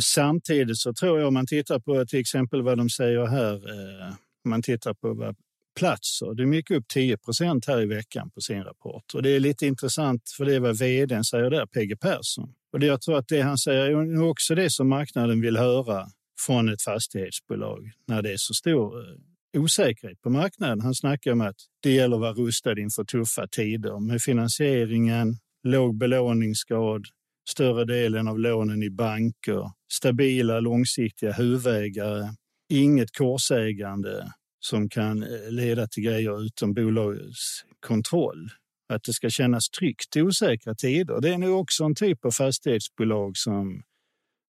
Samtidigt 0.00 0.78
så 0.78 0.94
tror 0.94 1.18
jag 1.18 1.28
om 1.28 1.34
man 1.34 1.46
tittar 1.46 1.78
på 1.78 2.06
till 2.06 2.20
exempel 2.20 2.62
vad 2.62 2.78
de 2.78 2.90
säger 2.90 3.26
här, 3.26 3.54
eh, 3.54 4.14
om 4.44 4.50
man 4.50 4.62
tittar 4.62 4.94
på 4.94 5.14
vad 5.14 5.36
platser. 5.74 6.34
Det 6.34 6.56
gick 6.56 6.70
upp 6.70 6.88
10 6.88 7.16
procent 7.16 7.66
här 7.66 7.80
i 7.82 7.86
veckan 7.86 8.30
på 8.30 8.40
sin 8.40 8.64
rapport. 8.64 9.14
Och 9.14 9.22
det 9.22 9.30
är 9.30 9.40
lite 9.40 9.66
intressant 9.66 10.22
för 10.36 10.44
det 10.44 10.54
är 10.54 10.60
vad 10.60 10.78
vdn 10.78 11.24
säger 11.24 11.50
där, 11.50 11.66
PG 11.66 12.00
Persson. 12.00 12.54
Och 12.72 12.80
det 12.80 12.86
jag 12.86 13.00
tror 13.00 13.18
att 13.18 13.28
det 13.28 13.40
han 13.40 13.58
säger 13.58 13.86
är 13.86 14.22
också 14.22 14.54
det 14.54 14.70
som 14.70 14.88
marknaden 14.88 15.40
vill 15.40 15.56
höra 15.56 16.06
från 16.46 16.68
ett 16.68 16.82
fastighetsbolag 16.82 17.90
när 18.06 18.22
det 18.22 18.32
är 18.32 18.36
så 18.36 18.54
stor 18.54 18.98
eh, 18.98 19.60
osäkerhet 19.60 20.20
på 20.22 20.30
marknaden. 20.30 20.80
Han 20.80 20.94
snackar 20.94 21.32
om 21.32 21.40
att 21.40 21.56
det 21.82 21.90
gäller 21.90 22.16
att 22.16 22.20
vara 22.20 22.32
rustad 22.32 22.80
inför 22.80 23.04
tuffa 23.04 23.46
tider 23.46 24.00
med 24.00 24.22
finansieringen, 24.22 25.36
låg 25.64 25.98
belåningsgrad, 25.98 27.04
större 27.48 27.84
delen 27.84 28.28
av 28.28 28.38
lånen 28.38 28.82
i 28.82 28.90
banker, 28.90 29.70
stabila 29.92 30.60
långsiktiga 30.60 31.32
huvudägare, 31.32 32.28
inget 32.68 33.16
korsägande 33.18 34.32
som 34.64 34.88
kan 34.88 35.22
eh, 35.22 35.50
leda 35.50 35.86
till 35.86 36.02
grejer 36.02 36.44
utom 36.46 36.74
bolagets 36.74 37.64
kontroll. 37.80 38.50
Att 38.88 39.02
det 39.02 39.12
ska 39.12 39.30
kännas 39.30 39.70
tryggt 39.70 40.16
i 40.16 40.22
osäkra 40.22 40.74
tider. 40.74 41.20
Det 41.20 41.28
är 41.28 41.38
nog 41.38 41.60
också 41.60 41.84
en 41.84 41.94
typ 41.94 42.24
av 42.24 42.30
fastighetsbolag 42.30 43.36
som 43.36 43.82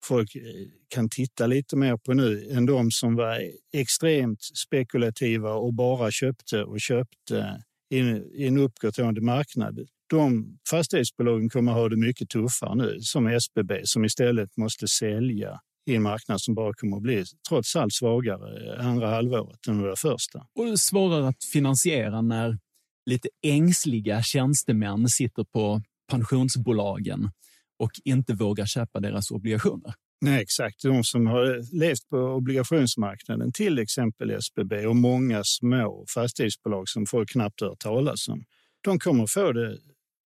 folk 0.06 0.36
eh, 0.36 0.42
kan 0.88 1.10
titta 1.10 1.48
lite 1.48 1.76
mer 1.76 1.98
på 1.98 2.14
nu 2.14 2.48
än 2.52 2.66
de 2.66 2.92
som 2.92 3.16
var 3.16 3.42
extremt 3.74 4.44
spekulativa 4.44 5.54
och 5.54 5.74
bara 5.74 6.12
köpte 6.12 6.64
och 6.64 6.82
köpte 6.82 7.64
i 7.90 8.48
en 8.48 8.58
uppgående 8.58 9.22
marknad. 9.22 9.80
De 10.10 10.58
fastighetsbolagen 10.70 11.50
kommer 11.50 11.72
att 11.72 11.78
ha 11.78 11.90
det 11.90 11.98
mycket 11.98 12.30
tuffare 12.30 12.76
nu, 12.76 12.98
som 13.02 13.28
SBB 13.28 13.82
som 13.84 14.06
istället 14.06 14.58
måste 14.58 14.88
sälja 14.88 15.60
i 15.86 15.96
en 15.96 16.04
marknad 16.04 16.42
som 16.42 16.56
bara 16.56 16.74
kommer 16.74 16.98
att 16.98 17.04
bli 17.04 17.24
trots 17.50 17.76
allt 17.76 17.94
svagare 17.94 18.78
andra 18.82 19.10
halvåret 19.10 19.68
än 19.68 19.82
det 19.82 19.96
första. 19.96 20.40
Och 20.56 20.80
svårare 20.80 21.28
att 21.28 21.44
finansiera 21.44 22.22
när 22.22 22.58
lite 23.06 23.30
ängsliga 23.44 24.22
tjänstemän 24.22 25.10
sitter 25.10 25.44
på 25.44 25.82
pensionsbolagen 26.12 27.32
och 27.80 27.92
inte 28.04 28.34
vågar 28.34 28.66
köpa 28.66 29.00
deras 29.00 29.32
obligationer. 29.32 29.94
Nej, 30.22 30.42
exakt. 30.42 30.82
De 30.82 31.04
som 31.04 31.28
har 31.28 31.76
levt 31.80 32.10
på 32.10 32.18
obligationsmarknaden, 32.18 33.52
till 33.52 33.80
exempel 33.80 34.32
SBB 34.32 34.86
och 34.86 34.96
många 34.96 35.42
små 35.44 36.06
fastighetsbolag 36.14 36.90
som 36.90 37.06
folk 37.06 37.30
knappt 37.30 37.62
hört 37.62 37.80
talas 37.80 38.28
om, 38.28 38.44
de 38.84 39.00
kommer 39.00 39.28
få 39.28 39.52
det 39.52 39.78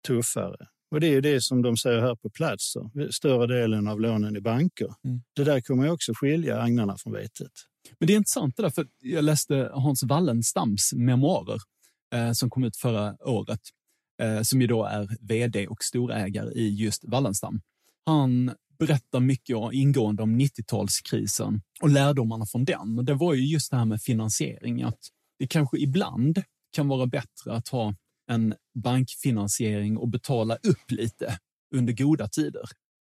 tuffare. 0.06 0.66
Och 0.94 1.00
det 1.00 1.14
är 1.14 1.20
det 1.20 1.40
som 1.40 1.62
de 1.62 1.76
säger 1.76 2.00
här 2.00 2.14
på 2.14 2.30
plats. 2.30 2.74
Större 3.10 3.46
delen 3.46 3.88
av 3.88 4.00
lånen 4.00 4.36
i 4.36 4.40
banker. 4.40 4.94
Mm. 5.04 5.22
Det 5.36 5.44
där 5.44 5.60
kommer 5.60 5.90
också 5.90 6.12
skilja 6.14 6.60
agnarna 6.60 6.96
från 6.96 7.12
vetet. 7.12 7.52
Men 7.98 8.06
det 8.06 8.12
är 8.12 8.16
intressant 8.16 8.56
det 8.56 8.62
där, 8.62 8.70
för 8.70 8.86
jag 9.00 9.24
läste 9.24 9.70
Hans 9.72 10.02
Wallenstams 10.02 10.92
memoarer 10.92 11.60
eh, 12.14 12.32
som 12.32 12.50
kom 12.50 12.64
ut 12.64 12.76
förra 12.76 13.16
året, 13.20 13.60
eh, 14.22 14.42
som 14.42 14.60
ju 14.60 14.66
då 14.66 14.84
är 14.84 15.16
vd 15.20 15.66
och 15.66 15.84
storägare 15.84 16.52
i 16.52 16.68
just 16.68 17.04
Wallenstam. 17.04 17.60
Han 18.06 18.52
berättar 18.78 19.20
mycket 19.20 19.56
ingående 19.72 20.22
om 20.22 20.40
90-talskrisen 20.40 21.60
och 21.82 21.90
lärdomarna 21.90 22.46
från 22.46 22.64
den. 22.64 22.98
Och 22.98 23.04
det 23.04 23.14
var 23.14 23.34
ju 23.34 23.46
just 23.46 23.70
det 23.70 23.76
här 23.76 23.84
med 23.84 24.02
finansiering, 24.02 24.82
att 24.82 25.00
det 25.38 25.46
kanske 25.46 25.78
ibland 25.78 26.42
kan 26.72 26.88
vara 26.88 27.06
bättre 27.06 27.52
att 27.52 27.68
ha 27.68 27.94
en 28.30 28.54
bankfinansiering 28.74 29.96
och 29.96 30.08
betala 30.08 30.54
upp 30.56 30.90
lite 30.90 31.38
under 31.74 31.92
goda 31.92 32.28
tider. 32.28 32.62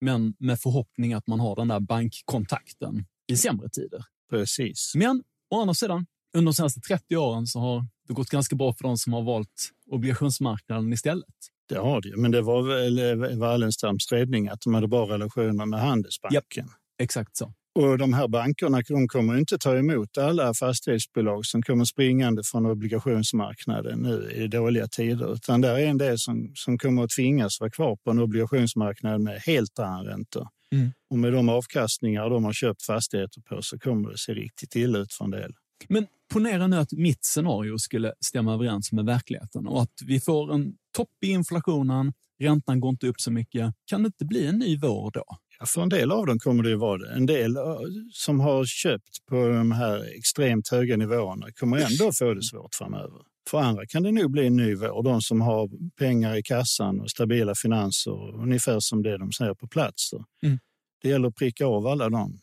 Men 0.01 0.35
med 0.39 0.59
förhoppning 0.59 1.13
att 1.13 1.27
man 1.27 1.39
har 1.39 1.55
den 1.55 1.67
där 1.67 1.79
bankkontakten 1.79 3.05
i 3.31 3.38
sämre 3.38 3.69
tider. 3.69 4.05
Precis. 4.29 4.91
Men 4.95 5.24
å 5.50 5.62
andra 5.62 5.74
sidan, 5.74 6.05
under 6.38 6.51
de 6.51 6.53
senaste 6.53 6.79
30 6.79 7.17
åren 7.17 7.47
så 7.47 7.59
har 7.59 7.88
det 8.07 8.13
gått 8.13 8.29
ganska 8.29 8.55
bra 8.55 8.74
för 8.74 8.83
de 8.83 8.97
som 8.97 9.13
har 9.13 9.21
valt 9.21 9.71
obligationsmarknaden 9.91 10.93
istället. 10.93 11.35
Det 11.69 11.77
har 11.77 12.01
det 12.01 12.17
men 12.17 12.31
det 12.31 12.41
var 12.41 12.62
väl 12.62 13.38
Wallenstams 13.39 14.12
räddning 14.12 14.47
att 14.47 14.62
de 14.62 14.74
hade 14.74 14.88
bra 14.88 15.05
relationer 15.09 15.65
med 15.65 15.79
Handelsbanken. 15.79 16.65
Yep. 16.65 16.74
Exakt 16.97 17.38
så. 17.38 17.53
Och 17.75 17.98
de 17.98 18.13
här 18.13 18.27
bankerna 18.27 18.82
de 18.88 19.08
kommer 19.08 19.38
inte 19.38 19.58
ta 19.58 19.77
emot 19.77 20.17
alla 20.17 20.53
fastighetsbolag 20.53 21.46
som 21.46 21.62
kommer 21.62 21.86
springande 21.86 22.41
från 22.44 22.65
obligationsmarknaden 22.65 24.00
nu 24.00 24.32
i 24.36 24.48
dåliga 24.48 24.88
tider, 24.88 25.34
utan 25.34 25.62
där 25.62 25.75
är 25.75 25.86
en 25.86 25.98
del 25.98 26.20
som, 26.20 26.51
som 26.55 26.77
kommer 26.77 27.03
att 27.03 27.10
tvingas 27.10 27.60
vara 27.60 27.70
kvar 27.70 27.96
på 27.96 28.12
en 28.12 28.20
obligationsmarknad 28.20 29.22
med 29.22 29.41
helt 29.41 29.79
andra 29.79 30.12
räntor. 30.12 30.48
Mm. 30.72 30.91
Och 31.10 31.17
med 31.17 31.34
de 31.34 31.50
avkastningar 31.50 32.29
de 32.29 32.44
har 32.44 32.53
köpt 32.53 32.84
fastigheter 32.84 33.41
på 33.41 33.62
så 33.62 33.79
kommer 33.79 34.12
det 34.12 34.17
se 34.17 34.34
riktigt 34.34 34.75
illa 34.75 35.00
ut 35.00 35.13
för 35.13 35.25
en 35.25 35.32
del. 35.32 35.53
Men 35.88 36.08
ponera 36.34 36.67
nu 36.67 36.77
att 36.77 36.91
mitt 36.91 37.25
scenario 37.25 37.77
skulle 37.77 38.13
stämma 38.20 38.53
överens 38.53 38.91
med 38.91 39.05
verkligheten 39.05 39.67
och 39.67 39.82
att 39.82 39.94
vi 40.05 40.20
får 40.20 40.53
en 40.53 40.74
topp 40.96 41.10
i 41.22 41.29
inflationen, 41.29 42.13
räntan 42.39 42.79
går 42.79 42.89
inte 42.89 43.08
upp 43.08 43.22
så 43.22 43.32
mycket. 43.32 43.74
Kan 43.86 44.03
det 44.03 44.08
inte 44.08 44.25
bli 44.25 44.48
en 44.48 44.60
ny 44.60 44.77
vår 44.77 45.12
då? 45.12 45.24
För 45.65 45.81
en 45.81 45.89
del 45.89 46.12
av 46.12 46.25
dem 46.25 46.39
kommer 46.39 46.63
det 46.63 46.69
ju 46.69 46.75
vara 46.75 46.98
det. 46.98 47.13
En 47.13 47.25
del 47.25 47.57
eh, 47.57 47.63
som 48.12 48.39
har 48.39 48.65
köpt 48.65 49.25
på 49.29 49.48
de 49.48 49.72
här 49.72 50.17
extremt 50.17 50.69
höga 50.69 50.98
nivåerna 50.98 51.51
kommer 51.51 51.77
ändå 51.77 52.12
få 52.12 52.34
det 52.34 52.43
svårt 52.43 52.75
framöver. 52.75 53.22
För 53.50 53.57
andra 53.60 53.86
kan 53.86 54.03
det 54.03 54.12
nog 54.12 54.31
bli 54.31 54.48
en 54.48 54.55
ny 54.55 54.75
vår. 54.75 55.03
De 55.03 55.22
som 55.22 55.41
har 55.41 55.69
pengar 55.98 56.36
i 56.36 56.43
kassan 56.43 57.00
och 57.00 57.10
stabila 57.10 57.55
finanser, 57.55 58.36
ungefär 58.36 58.79
som 58.79 59.03
det 59.03 59.17
de 59.17 59.31
säger 59.31 59.53
på 59.53 59.67
plats. 59.67 60.12
Mm. 60.43 60.60
Det 61.01 61.10
gäller 61.10 61.27
att 61.27 61.36
pricka 61.36 61.65
av 61.65 61.88
alla 61.88 62.10
de 62.10 62.39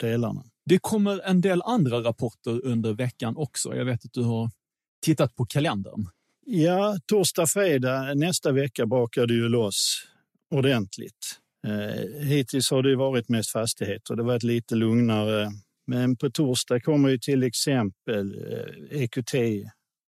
delarna. 0.00 0.44
Det 0.64 0.78
kommer 0.78 1.20
en 1.24 1.40
del 1.40 1.62
andra 1.62 2.02
rapporter 2.02 2.64
under 2.64 2.92
veckan 2.92 3.36
också. 3.36 3.76
Jag 3.76 3.84
vet 3.84 4.04
att 4.04 4.12
du 4.12 4.22
har 4.22 4.50
tittat 5.02 5.36
på 5.36 5.46
kalendern. 5.46 6.08
Ja, 6.46 6.98
torsdag, 7.06 7.46
fredag 7.46 8.14
nästa 8.14 8.52
vecka 8.52 8.86
bakar 8.86 9.26
det 9.26 9.34
ju 9.34 9.48
loss 9.48 10.06
ordentligt. 10.50 11.40
Eh, 11.66 12.26
hittills 12.26 12.70
har 12.70 12.82
det 12.82 12.96
varit 12.96 13.28
mest 13.28 13.52
fastigheter. 13.52 14.16
Det 14.16 14.22
har 14.22 14.26
varit 14.26 14.42
lite 14.42 14.74
lugnare. 14.74 15.50
Men 15.86 16.16
på 16.16 16.30
torsdag 16.30 16.80
kommer 16.80 17.08
ju 17.08 17.18
till 17.18 17.42
exempel 17.42 18.52
eh, 18.52 19.02
EQT 19.02 19.34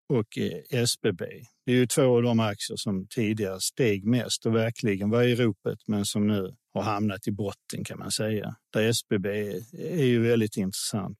och 0.08 0.38
eh, 0.38 0.82
SBB. 0.82 1.24
Det 1.66 1.72
är 1.72 1.76
ju 1.76 1.86
två 1.86 2.16
av 2.16 2.22
de 2.22 2.40
aktier 2.40 2.76
som 2.76 3.06
tidigare 3.08 3.60
steg 3.60 4.04
mest 4.04 4.46
och 4.46 4.54
verkligen 4.54 5.10
var 5.10 5.22
i 5.22 5.34
ropet 5.34 5.78
men 5.86 6.04
som 6.04 6.26
nu 6.26 6.54
har 6.74 6.82
hamnat 6.82 7.28
i 7.28 7.32
botten 7.32 7.84
kan 7.84 7.98
man 7.98 8.10
säga. 8.10 8.56
Där 8.72 8.82
SBB 8.82 9.26
är 9.78 10.04
ju 10.04 10.22
väldigt 10.22 10.56
intressant 10.56 11.18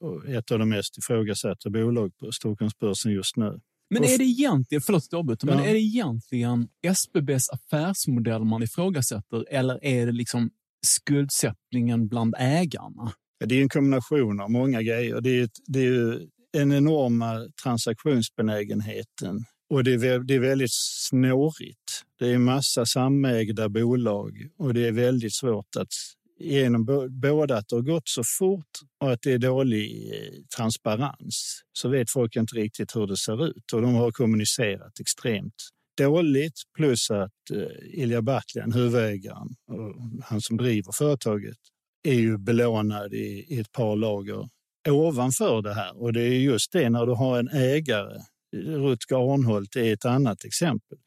och 0.00 0.28
ett 0.28 0.50
av 0.50 0.58
de 0.58 0.68
mest 0.68 0.98
ifrågasatta 0.98 1.70
bolag 1.70 2.16
på 2.18 2.32
Stockholmsbörsen 2.32 3.12
just 3.12 3.36
nu. 3.36 3.60
Men 3.90 4.04
är 4.04 4.18
det 4.18 4.24
egentligen, 4.24 4.82
förlåt 4.82 5.04
att 5.04 5.42
ja. 5.42 5.54
men 5.54 5.58
är 5.58 5.72
det 5.72 5.80
egentligen 5.80 6.68
SBBs 6.86 7.48
affärsmodell 7.50 8.44
man 8.44 8.62
ifrågasätter 8.62 9.46
eller 9.50 9.84
är 9.84 10.06
det 10.06 10.12
liksom 10.12 10.50
skuldsättningen 10.86 12.08
bland 12.08 12.34
ägarna? 12.38 13.12
Det 13.44 13.54
är 13.54 13.62
en 13.62 13.68
kombination 13.68 14.40
av 14.40 14.50
många 14.50 14.82
grejer. 14.82 15.20
Det 15.20 15.40
är, 15.40 15.48
det 15.66 15.86
är 15.86 16.20
en 16.56 16.72
enorma 16.72 17.48
transaktionsbenägenheten 17.62 19.44
och 19.70 19.84
det 19.84 19.92
är, 19.92 20.18
det 20.18 20.34
är 20.34 20.40
väldigt 20.40 20.72
snårigt. 21.08 22.04
Det 22.18 22.32
är 22.32 22.38
massa 22.38 22.86
samägda 22.86 23.68
bolag 23.68 24.48
och 24.58 24.74
det 24.74 24.86
är 24.86 24.92
väldigt 24.92 25.34
svårt 25.34 25.76
att 25.76 25.92
genom 26.38 27.10
både 27.10 27.56
att 27.56 27.68
det 27.68 27.76
har 27.76 27.82
gått 27.82 28.08
så 28.08 28.22
fort 28.38 28.70
och 29.00 29.12
att 29.12 29.22
det 29.22 29.32
är 29.32 29.38
dålig 29.38 30.12
eh, 30.12 30.42
transparens 30.56 31.62
så 31.72 31.88
vet 31.88 32.10
folk 32.10 32.36
inte 32.36 32.56
riktigt 32.56 32.96
hur 32.96 33.06
det 33.06 33.16
ser 33.16 33.46
ut 33.46 33.72
och 33.72 33.82
de 33.82 33.94
har 33.94 34.10
kommunicerat 34.10 35.00
extremt 35.00 35.54
dåligt 35.96 36.62
plus 36.76 37.10
att 37.10 37.50
eh, 37.52 38.00
Ilja 38.02 38.22
Batljan, 38.22 38.72
huvudägaren 38.72 39.48
och 39.68 39.94
han 40.24 40.40
som 40.40 40.56
driver 40.56 40.92
företaget, 40.92 41.58
är 42.02 42.14
ju 42.14 42.38
belånad 42.38 43.12
i, 43.14 43.46
i 43.48 43.60
ett 43.60 43.72
par 43.72 43.96
lager 43.96 44.48
ovanför 44.88 45.62
det 45.62 45.74
här. 45.74 46.02
Och 46.02 46.12
det 46.12 46.22
är 46.22 46.40
just 46.40 46.72
det 46.72 46.90
när 46.90 47.06
du 47.06 47.12
har 47.12 47.38
en 47.38 47.48
ägare, 47.48 48.16
eh, 48.56 48.58
Rutger 48.58 49.34
Arnholt 49.34 49.76
är 49.76 49.92
ett 49.92 50.04
annat 50.04 50.44
exempel. 50.44 50.98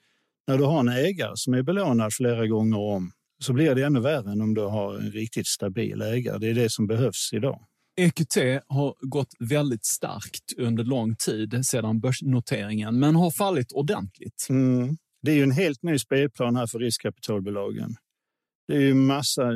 När 0.48 0.58
du 0.58 0.64
har 0.64 0.80
en 0.80 0.90
ägare 0.90 1.32
som 1.36 1.54
är 1.54 1.64
belånad 1.64 2.14
flera 2.14 2.48
gånger 2.48 2.78
om 2.78 3.12
så 3.40 3.54
blir 3.54 3.76
det 3.76 3.86
ännu 3.86 4.00
värre 4.00 4.32
än 4.32 4.42
om 4.42 4.54
du 4.54 4.62
har 4.62 4.96
en 4.96 5.12
riktigt 5.12 5.48
stabil 5.48 6.02
ägare. 6.02 6.38
Det 6.38 6.50
är 6.50 6.54
det 6.54 6.72
som 6.72 6.88
behövs 6.88 7.30
idag. 7.34 7.60
EQT 8.00 8.36
har 8.68 8.96
gått 9.10 9.34
väldigt 9.40 9.86
starkt 9.86 10.54
under 10.58 10.84
lång 10.84 11.16
tid 11.16 11.66
sedan 11.66 12.00
börsnoteringen, 12.00 13.00
men 13.00 13.16
har 13.16 13.32
fallit 13.32 13.72
ordentligt. 13.72 14.48
Mm. 14.50 14.98
Det 15.22 15.32
är 15.32 15.36
ju 15.36 15.44
en 15.44 15.52
helt 15.52 15.84
ny 15.84 16.00
spelplan 16.00 16.56
här 16.56 16.68
för 16.68 16.80
riskkapitalbolagen. 16.80 17.96
Det 18.68 18.76
är 18.76 18.80
ju 18.82 18.94
massa 18.94 19.52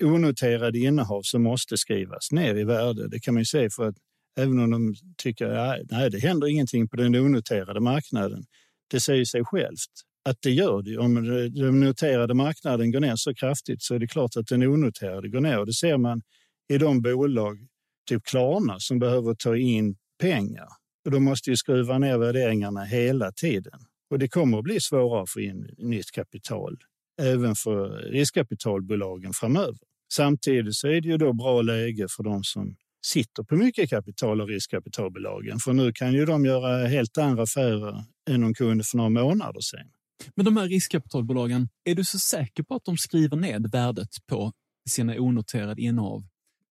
onoterade 0.00 0.78
innehav 0.78 1.22
som 1.22 1.42
måste 1.42 1.76
skrivas 1.76 2.32
ner 2.32 2.54
i 2.54 2.64
värde. 2.64 3.08
Det 3.08 3.20
kan 3.20 3.34
man 3.34 3.40
ju 3.40 3.44
se 3.44 3.70
för 3.70 3.88
att 3.88 3.96
även 4.38 4.58
om 4.58 4.70
de 4.70 4.94
tycker 5.16 5.46
att 5.46 6.12
det 6.12 6.18
händer 6.18 6.46
ingenting 6.46 6.88
på 6.88 6.96
den 6.96 7.14
onoterade 7.14 7.80
marknaden. 7.80 8.44
Det 8.90 9.00
säger 9.00 9.24
sig 9.24 9.44
självt 9.44 10.09
att 10.28 10.36
det 10.42 10.50
gör 10.50 10.82
det. 10.82 10.98
Om 10.98 11.14
den 11.54 11.80
noterade 11.80 12.34
marknaden 12.34 12.92
går 12.92 13.00
ner 13.00 13.16
så 13.16 13.34
kraftigt 13.34 13.82
så 13.82 13.94
är 13.94 13.98
det 13.98 14.06
klart 14.06 14.36
att 14.36 14.46
den 14.46 14.62
onoterade 14.62 15.28
går 15.28 15.40
ner. 15.40 15.58
Och 15.58 15.66
det 15.66 15.72
ser 15.72 15.96
man 15.96 16.22
i 16.68 16.78
de 16.78 17.02
bolag, 17.02 17.58
typ 18.08 18.24
Klarna, 18.24 18.76
som 18.78 18.98
behöver 18.98 19.34
ta 19.34 19.56
in 19.56 19.96
pengar. 20.20 20.68
Och 21.04 21.10
de 21.10 21.24
måste 21.24 21.50
ju 21.50 21.56
skruva 21.56 21.98
ner 21.98 22.18
värderingarna 22.18 22.84
hela 22.84 23.32
tiden. 23.32 23.80
Och 24.10 24.18
det 24.18 24.28
kommer 24.28 24.58
att 24.58 24.64
bli 24.64 24.80
svårare 24.80 25.22
att 25.22 25.30
få 25.30 25.40
in 25.40 25.74
nytt 25.78 26.10
kapital, 26.10 26.76
även 27.22 27.54
för 27.54 27.88
riskkapitalbolagen 27.88 29.32
framöver. 29.32 29.78
Samtidigt 30.12 30.74
så 30.74 30.88
är 30.88 31.00
det 31.00 31.08
ju 31.08 31.16
då 31.16 31.32
bra 31.32 31.62
läge 31.62 32.06
för 32.10 32.22
de 32.22 32.44
som 32.44 32.76
sitter 33.06 33.42
på 33.42 33.56
mycket 33.56 33.90
kapital 33.90 34.40
och 34.40 34.48
riskkapitalbolagen. 34.48 35.58
För 35.58 35.72
nu 35.72 35.92
kan 35.92 36.12
ju 36.12 36.24
de 36.26 36.44
göra 36.44 36.86
helt 36.86 37.18
andra 37.18 37.42
affärer 37.42 38.04
än 38.30 38.40
de 38.40 38.54
kunde 38.54 38.84
för 38.84 38.96
några 38.96 39.10
månader 39.10 39.60
sedan. 39.60 39.90
Men 40.34 40.44
de 40.44 40.56
här 40.56 40.68
riskkapitalbolagen, 40.68 41.68
är 41.84 41.94
du 41.94 42.04
så 42.04 42.18
säker 42.18 42.62
på 42.62 42.74
att 42.74 42.84
de 42.84 42.96
skriver 42.96 43.36
ned 43.36 43.70
värdet 43.72 44.08
på 44.26 44.52
sina 44.88 45.14
onoterade 45.20 45.82
innehav? 45.82 46.22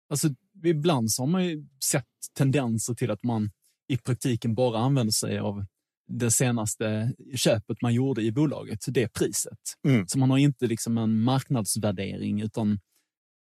Alltså, 0.10 0.30
ibland 0.66 1.12
så 1.12 1.22
har 1.22 1.28
man 1.28 1.46
ju 1.46 1.68
sett 1.84 2.06
tendenser 2.38 2.94
till 2.94 3.12
att 3.12 3.24
man 3.24 3.52
i 3.88 3.98
praktiken 3.98 4.56
bara 4.56 4.80
använder 4.80 5.12
sig 5.12 5.40
av 5.40 5.66
det 6.08 6.32
senaste 6.32 7.14
köpet 7.36 7.82
man 7.82 7.94
gjorde 7.94 8.22
i 8.22 8.32
bolaget, 8.32 8.80
det 8.88 9.14
priset. 9.14 9.60
Mm. 9.88 10.08
Så 10.08 10.20
man 10.20 10.30
har 10.30 10.38
inte 10.38 10.68
liksom 10.68 10.98
en 10.98 11.22
marknadsvärdering 11.22 12.42
utan 12.42 12.80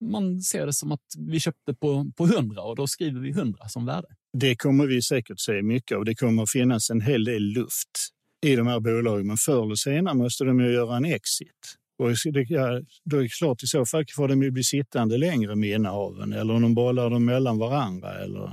man 0.02 0.42
ser 0.42 0.66
det 0.66 0.74
som 0.74 0.92
att 0.92 1.06
vi 1.18 1.40
köpte 1.40 1.74
på, 1.74 2.12
på 2.18 2.26
100 2.26 2.62
och 2.62 2.76
då 2.76 2.88
skriver 2.88 3.22
vi 3.22 3.30
100 3.30 3.68
som 3.68 3.86
värde. 3.86 4.08
Det 4.38 4.56
kommer 4.56 4.88
vi 4.88 5.02
säkert 5.02 5.40
se 5.40 5.62
mycket 5.62 5.98
och 5.98 6.06
det 6.06 6.16
kommer 6.16 6.46
finnas 6.46 6.90
en 6.90 7.02
hel 7.02 7.24
del 7.24 7.44
luft 7.44 8.10
i 8.46 8.56
de 8.56 8.68
här 8.68 8.80
bolagen. 8.80 9.28
Men 9.28 9.38
förr 9.38 9.64
eller 9.64 9.76
senare 9.76 10.16
måste 10.16 10.44
de 10.44 10.60
ju 10.60 10.72
göra 10.72 10.98
en 10.98 11.06
exit. 11.06 11.76
Och 11.98 12.10
då 13.04 13.18
är 13.18 13.22
det 13.22 13.30
klart, 13.30 13.64
i 13.64 13.68
så 13.68 13.86
fall 13.86 14.06
får 14.16 14.28
de 14.28 14.44
ju 14.44 14.52
bli 14.52 14.64
sittande 14.64 15.18
längre 15.18 15.56
med 15.56 15.70
innehaven 15.70 16.34
eller 16.34 16.54
om 16.54 16.62
de 16.62 16.76
bollar 16.76 17.10
dem 17.10 17.26
mellan 17.26 17.58
varandra. 17.58 18.14
Eller... 18.24 18.52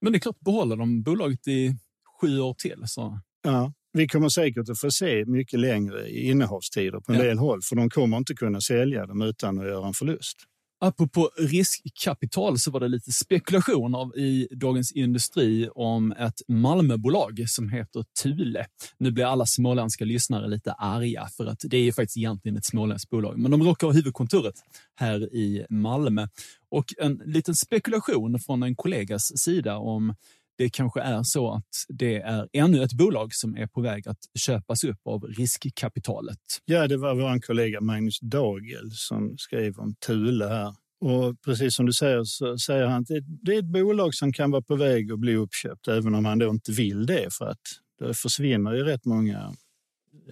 Men 0.00 0.12
det 0.12 0.16
är 0.16 0.20
klart, 0.20 0.40
behåller 0.40 0.76
de 0.76 1.02
bolaget 1.02 1.48
i 1.48 1.76
sju 2.20 2.40
år 2.40 2.54
till 2.54 2.82
så... 2.86 3.20
Ja, 3.42 3.72
vi 3.92 4.08
kommer 4.08 4.28
säkert 4.28 4.68
att 4.68 4.80
få 4.80 4.90
se 4.90 5.24
mycket 5.26 5.60
längre 5.60 6.10
innehavstider 6.10 7.00
på 7.00 7.12
en 7.12 7.18
ja. 7.18 7.24
del 7.24 7.38
håll, 7.38 7.60
för 7.62 7.76
de 7.76 7.90
kommer 7.90 8.16
inte 8.16 8.34
kunna 8.34 8.60
sälja 8.60 9.06
dem 9.06 9.22
utan 9.22 9.58
att 9.58 9.66
göra 9.66 9.86
en 9.86 9.94
förlust. 9.94 10.36
Apropå 10.80 11.30
riskkapital 11.38 12.58
så 12.58 12.70
var 12.70 12.80
det 12.80 12.88
lite 12.88 13.12
spekulationer 13.12 14.18
i 14.18 14.48
Dagens 14.50 14.92
Industri 14.92 15.68
om 15.74 16.12
ett 16.12 16.42
Malmöbolag 16.48 17.44
som 17.46 17.68
heter 17.68 18.04
Thule. 18.22 18.66
Nu 18.98 19.10
blir 19.10 19.24
alla 19.24 19.46
småländska 19.46 20.04
lyssnare 20.04 20.48
lite 20.48 20.72
arga 20.72 21.28
för 21.36 21.46
att 21.46 21.60
det 21.64 21.76
är 21.76 21.92
faktiskt 21.92 22.16
egentligen 22.16 22.56
ett 22.56 22.64
småländskt 22.64 23.10
bolag, 23.10 23.38
men 23.38 23.50
de 23.50 23.62
råkar 23.62 23.86
ha 23.86 23.94
huvudkontoret 23.94 24.54
här 24.94 25.34
i 25.34 25.66
Malmö. 25.70 26.28
Och 26.70 26.84
en 26.98 27.22
liten 27.24 27.54
spekulation 27.54 28.38
från 28.40 28.62
en 28.62 28.76
kollegas 28.76 29.38
sida 29.38 29.76
om 29.76 30.14
det 30.58 30.70
kanske 30.70 31.00
är 31.00 31.22
så 31.22 31.54
att 31.54 31.68
det 31.88 32.16
är 32.16 32.48
ännu 32.52 32.82
ett 32.82 32.92
bolag 32.92 33.34
som 33.34 33.56
är 33.56 33.66
på 33.66 33.80
väg 33.80 34.08
att 34.08 34.18
köpas 34.38 34.84
upp 34.84 35.00
av 35.04 35.24
riskkapitalet. 35.24 36.38
Ja, 36.64 36.86
det 36.86 36.96
var 36.96 37.14
vår 37.14 37.40
kollega 37.40 37.80
Magnus 37.80 38.20
Dagel 38.20 38.90
som 38.90 39.38
skrev 39.38 39.78
om 39.78 39.94
Thule 40.06 40.46
här. 40.46 40.74
Och 41.00 41.40
precis 41.44 41.74
som 41.74 41.86
du 41.86 41.92
säger 41.92 42.24
så 42.24 42.58
säger 42.58 42.86
han 42.86 43.02
att 43.02 43.08
det 43.42 43.54
är 43.54 43.58
ett 43.58 43.72
bolag 43.72 44.14
som 44.14 44.32
kan 44.32 44.50
vara 44.50 44.62
på 44.62 44.76
väg 44.76 45.12
att 45.12 45.18
bli 45.18 45.36
uppköpt, 45.36 45.88
även 45.88 46.14
om 46.14 46.24
han 46.24 46.38
då 46.38 46.50
inte 46.50 46.72
vill 46.72 47.06
det 47.06 47.34
för 47.34 47.44
att 47.44 47.60
det 47.98 48.14
försvinner 48.14 48.74
ju 48.74 48.82
rätt 48.82 49.04
många, 49.04 49.54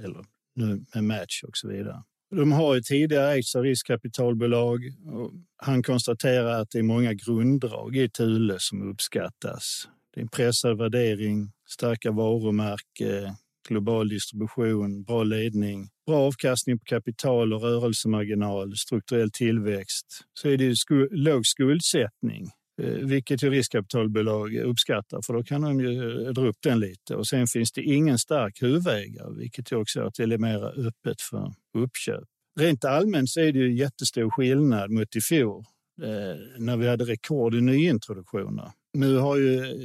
eller 0.04 0.24
nu 0.54 0.84
med 0.94 1.04
Match 1.04 1.42
och 1.42 1.56
så 1.56 1.68
vidare. 1.68 2.02
De 2.30 2.52
har 2.52 2.74
ju 2.74 2.80
tidigare 2.80 3.32
ägts 3.32 3.54
av 3.54 3.62
riskkapitalbolag. 3.62 4.80
Och 5.06 5.32
han 5.56 5.82
konstaterar 5.82 6.60
att 6.60 6.70
det 6.70 6.78
är 6.78 6.82
många 6.82 7.14
grunddrag 7.14 7.96
i 7.96 8.08
Thule 8.08 8.56
som 8.58 8.90
uppskattas. 8.90 9.88
Det 10.16 10.20
är 10.20 10.22
en 10.22 10.28
pressad 10.28 10.78
värdering, 10.78 11.52
starka 11.68 12.10
varumärke, 12.10 13.34
global 13.68 14.08
distribution, 14.08 15.02
bra 15.02 15.22
ledning, 15.22 15.88
bra 16.06 16.16
avkastning 16.16 16.78
på 16.78 16.84
kapital 16.84 17.52
och 17.52 17.62
rörelsemarginal, 17.62 18.76
strukturell 18.76 19.30
tillväxt. 19.30 20.06
Så 20.34 20.48
är 20.48 20.56
det 20.56 20.76
sku 20.76 21.08
låg 21.10 21.46
skuldsättning, 21.46 22.46
eh, 22.82 22.88
vilket 22.88 23.42
ju 23.42 23.50
riskkapitalbolag 23.50 24.54
uppskattar 24.54 25.20
för 25.26 25.34
då 25.34 25.44
kan 25.44 25.60
de 25.60 25.80
ju 25.80 26.26
eh, 26.26 26.32
dra 26.32 26.46
upp 26.46 26.62
den 26.62 26.80
lite. 26.80 27.16
Och 27.16 27.26
sen 27.26 27.46
finns 27.46 27.72
det 27.72 27.82
ingen 27.82 28.18
stark 28.18 28.62
huvudägare, 28.62 29.38
vilket 29.38 29.72
ju 29.72 29.76
också 29.76 29.98
gör 29.98 30.06
att 30.06 30.14
det 30.14 30.22
är 30.22 30.38
mer 30.38 30.86
öppet 30.86 31.20
för 31.20 31.54
uppköp. 31.78 32.24
Rent 32.60 32.84
allmänt 32.84 33.30
så 33.30 33.40
är 33.40 33.52
det 33.52 33.58
ju 33.58 33.74
jättestor 33.74 34.30
skillnad 34.30 34.90
mot 34.90 35.16
i 35.16 35.20
fjol 35.20 35.64
eh, 36.02 36.58
när 36.58 36.76
vi 36.76 36.88
hade 36.88 37.04
rekord 37.04 37.54
i 37.54 37.60
nyintroduktioner. 37.60 38.70
Nu 38.96 39.16
har 39.16 39.36
ju, 39.36 39.76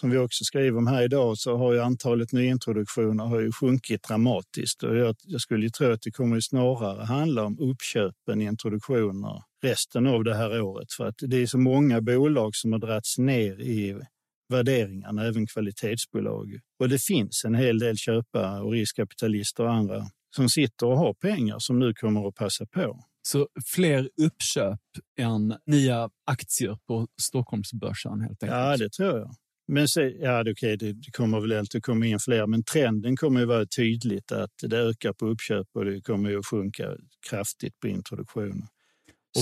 som 0.00 0.10
vi 0.10 0.18
också 0.18 0.44
skriver 0.44 0.78
om 0.78 0.86
här 0.86 1.02
idag, 1.02 1.38
så 1.38 1.56
har 1.56 1.72
ju 1.72 1.80
antalet 1.80 2.32
nyintroduktioner 2.32 3.24
har 3.24 3.40
ju 3.40 3.52
sjunkit 3.52 4.02
dramatiskt. 4.02 4.82
Och 4.82 4.96
jag, 4.96 5.16
jag 5.24 5.40
skulle 5.40 5.64
ju 5.66 5.70
tro 5.70 5.92
att 5.92 6.02
det 6.02 6.10
kommer 6.10 6.40
snarare 6.40 7.04
handla 7.04 7.44
om 7.44 7.58
uppköpen, 7.58 8.40
introduktioner 8.40 9.42
resten 9.62 10.06
av 10.06 10.24
det 10.24 10.34
här 10.34 10.60
året. 10.60 10.92
För 10.92 11.06
att 11.06 11.14
det 11.18 11.36
är 11.36 11.46
så 11.46 11.58
många 11.58 12.00
bolag 12.00 12.56
som 12.56 12.72
har 12.72 12.78
dragits 12.78 13.18
ner 13.18 13.60
i 13.60 14.00
värderingarna, 14.48 15.26
även 15.26 15.46
kvalitetsbolag. 15.46 16.60
Och 16.78 16.88
det 16.88 17.02
finns 17.02 17.44
en 17.44 17.54
hel 17.54 17.78
del 17.78 17.96
köpare 17.96 18.60
och 18.62 18.72
riskkapitalister 18.72 19.64
och 19.64 19.72
andra 19.72 20.02
som 20.36 20.48
sitter 20.48 20.86
och 20.86 20.98
har 20.98 21.14
pengar 21.14 21.56
som 21.58 21.78
nu 21.78 21.94
kommer 21.94 22.28
att 22.28 22.34
passa 22.34 22.66
på. 22.66 23.04
Så 23.26 23.48
fler 23.74 24.10
uppköp 24.22 24.80
än 25.18 25.54
nya 25.66 26.10
aktier 26.26 26.78
på 26.88 27.06
Stockholmsbörsen 27.22 28.20
helt 28.20 28.42
enkelt? 28.42 28.60
Ja, 28.60 28.76
det 28.76 28.92
tror 28.92 29.18
jag. 29.18 29.34
Men 29.68 29.88
se, 29.88 30.00
ja, 30.00 30.44
det, 30.44 30.50
okay, 30.50 30.76
det, 30.76 30.92
det 30.92 31.10
kommer 31.10 31.40
väl 31.40 31.52
inte 31.52 31.80
komma 31.80 32.06
in 32.06 32.18
fler, 32.18 32.46
men 32.46 32.64
trenden 32.64 33.16
kommer 33.16 33.40
ju 33.40 33.46
vara 33.46 33.66
tydligt 33.66 34.32
att 34.32 34.50
det 34.62 34.76
ökar 34.78 35.12
på 35.12 35.26
uppköp 35.26 35.66
och 35.74 35.84
det 35.84 36.00
kommer 36.00 36.30
ju 36.30 36.38
att 36.38 36.46
sjunka 36.46 36.96
kraftigt 37.30 37.80
på 37.80 37.88
introduktioner. 37.88 38.66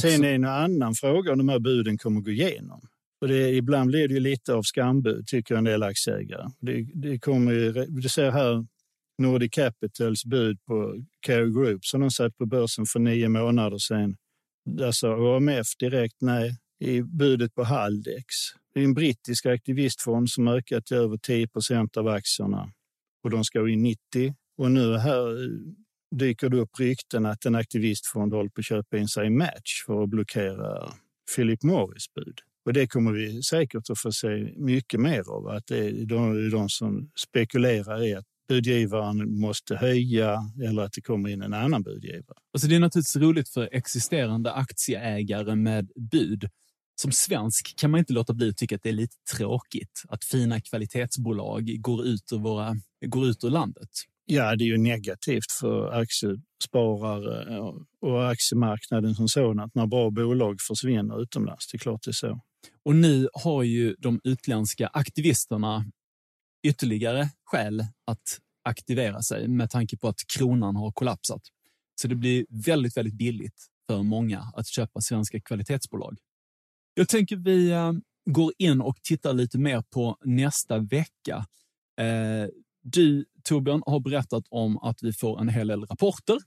Sen 0.01 0.25
är 0.25 0.29
det 0.29 0.35
en 0.35 0.45
annan 0.45 0.95
fråga 0.95 1.33
om 1.33 1.39
de 1.39 1.49
här 1.49 1.59
buden 1.59 1.99
kommer 1.99 2.19
att 2.19 2.25
gå 2.25 2.31
igenom. 2.31 2.81
Och 3.21 3.29
det, 3.29 3.51
ibland 3.51 3.91
blir 3.91 4.09
det 4.09 4.15
ju 4.15 4.21
lite 4.21 4.55
av 4.55 4.63
skambud, 4.63 5.27
tycker 5.27 5.55
en 5.55 5.65
del 5.65 5.83
aktieägare. 5.83 6.47
Det, 6.61 6.87
det, 6.95 7.19
kommer 7.19 7.53
ju, 7.53 7.73
du 7.73 8.09
ser 8.09 8.31
här 8.31 8.67
Nordic 9.19 9.53
Capitals 9.53 10.25
bud 10.25 10.65
på 10.65 11.05
Care 11.21 11.51
Group 11.51 11.85
som 11.85 12.01
de 12.01 12.11
satt 12.11 12.37
på 12.37 12.47
börsen 12.47 12.87
för 12.87 12.99
nio 12.99 13.29
månader 13.29 13.79
sedan. 13.79 14.17
Där 14.71 14.93
sa 14.93 15.37
AMF 15.37 15.67
direkt 15.79 16.17
nej 16.21 16.59
i 16.81 17.03
budet 17.03 17.55
på 17.55 17.65
Haldex. 17.65 18.27
Det 18.75 18.81
är 18.81 18.85
en 18.85 18.95
brittisk 18.95 19.47
aktivistfond 19.47 20.31
som 20.31 20.49
ökat 20.49 20.87
till 20.87 20.97
över 20.97 21.17
10 21.17 21.49
procent 21.49 21.97
av 21.97 22.09
aktierna 22.09 22.73
och 23.25 23.31
de 23.31 23.45
ska 23.45 23.69
in 23.69 23.83
90. 23.83 24.35
Och 24.59 24.71
nu 24.71 24.97
här 24.97 25.45
eh, 25.45 25.51
dyker 26.17 26.49
det 26.49 26.57
upp 26.57 26.81
rykten 26.81 27.27
att 27.27 27.45
en 27.45 27.55
aktivistfond 27.55 28.33
håller 28.33 28.51
på 28.51 28.61
att 28.61 28.67
köpa 28.67 28.99
in 28.99 29.09
sig 29.09 29.27
i 29.27 29.31
Match 29.31 29.85
för 29.87 30.03
att 30.03 30.09
blockera 30.09 30.93
Philip 31.37 31.63
Morris 31.63 32.15
bud. 32.15 32.41
Och 32.65 32.73
det 32.73 32.87
kommer 32.87 33.13
vi 33.13 33.43
säkert 33.43 33.91
att 33.91 33.99
få 33.99 34.13
se 34.13 34.53
mycket 34.57 35.01
mer 35.01 35.31
av. 35.31 35.49
Att 35.49 35.67
det 35.67 35.79
är 35.79 36.05
de, 36.05 36.51
de 36.51 36.69
som 36.69 37.11
spekulerar 37.17 38.05
i 38.05 38.15
att 38.15 38.25
budgivaren 38.49 39.41
måste 39.41 39.77
höja 39.77 40.39
eller 40.65 40.83
att 40.83 40.93
det 40.93 41.01
kommer 41.01 41.29
in 41.29 41.43
en 41.43 41.55
annan 41.55 41.83
budgivare. 41.83 42.39
Alltså 42.53 42.69
det 42.69 42.77
är 42.77 42.81
naturligtvis 42.81 43.17
roligt 43.17 43.49
för 43.49 43.69
existerande 43.73 44.53
aktieägare 44.53 45.55
med 45.55 45.91
bud. 46.11 46.49
Som 46.97 47.13
svensk 47.13 47.77
kan 47.77 47.91
man 47.91 47.99
inte 47.99 48.13
låta 48.13 48.35
bli 48.35 48.49
att 48.49 48.57
tycka 48.57 48.75
att 48.77 48.83
det 48.83 48.89
är 48.89 48.93
lite 48.93 49.17
tråkigt 49.37 50.03
att 50.09 50.25
fina 50.25 50.61
kvalitetsbolag 50.61 51.77
går 51.81 52.07
ut 52.07 52.33
ur, 52.33 52.39
våra, 52.39 52.77
går 53.07 53.27
ut 53.27 53.45
ur 53.45 53.51
landet. 53.51 53.89
Ja, 54.27 54.57
det 54.57 54.65
är 54.65 54.67
ju 54.67 54.79
negativt 54.79 55.53
för 55.61 55.93
aktiesparare 55.93 57.61
och 58.01 58.31
aktiemarknaden 58.31 59.15
som 59.15 59.29
sådant 59.29 59.75
när 59.75 59.87
bra 59.87 60.11
bolag 60.11 60.61
försvinner 60.61 61.23
utomlands. 61.23 61.69
Det 61.73 61.77
är 61.77 61.79
klart 61.79 62.03
det 62.05 62.11
är 62.11 62.13
så. 62.13 62.41
Och 62.85 62.97
nu 62.97 63.29
har 63.33 63.63
ju 63.63 63.95
de 63.99 64.21
utländska 64.25 64.87
aktivisterna 64.87 65.85
ytterligare 66.65 67.29
skäl 67.45 67.81
att 68.05 68.41
aktivera 68.65 69.23
sig 69.23 69.49
med 69.49 69.71
tanke 69.71 69.97
på 69.97 70.09
att 70.09 70.21
kronan 70.27 70.77
har 70.77 70.93
kollapsat. 70.93 71.43
Så 72.01 72.09
det 72.09 72.15
blir 72.15 72.47
väldigt, 72.49 72.97
väldigt 72.97 73.15
billigt 73.15 73.67
för 73.87 74.03
många 74.03 74.41
att 74.41 74.67
köpa 74.67 75.01
svenska 75.01 75.41
kvalitetsbolag. 75.41 76.19
Jag 76.95 77.09
tänker 77.09 77.37
vi 77.37 77.71
eh, 77.71 77.93
går 78.31 78.53
in 78.59 78.81
och 78.81 78.97
tittar 79.03 79.33
lite 79.33 79.59
mer 79.59 79.83
på 79.83 80.19
nästa 80.25 80.79
vecka. 80.79 81.47
Eh, 82.01 82.49
du, 82.83 83.25
Torbjörn, 83.43 83.83
har 83.87 84.01
berättat 84.01 84.45
om 84.51 84.79
att 84.79 85.03
vi 85.03 85.13
får 85.13 85.41
en 85.41 85.49
hel 85.49 85.67
del 85.67 85.85
rapporter. 85.85 86.39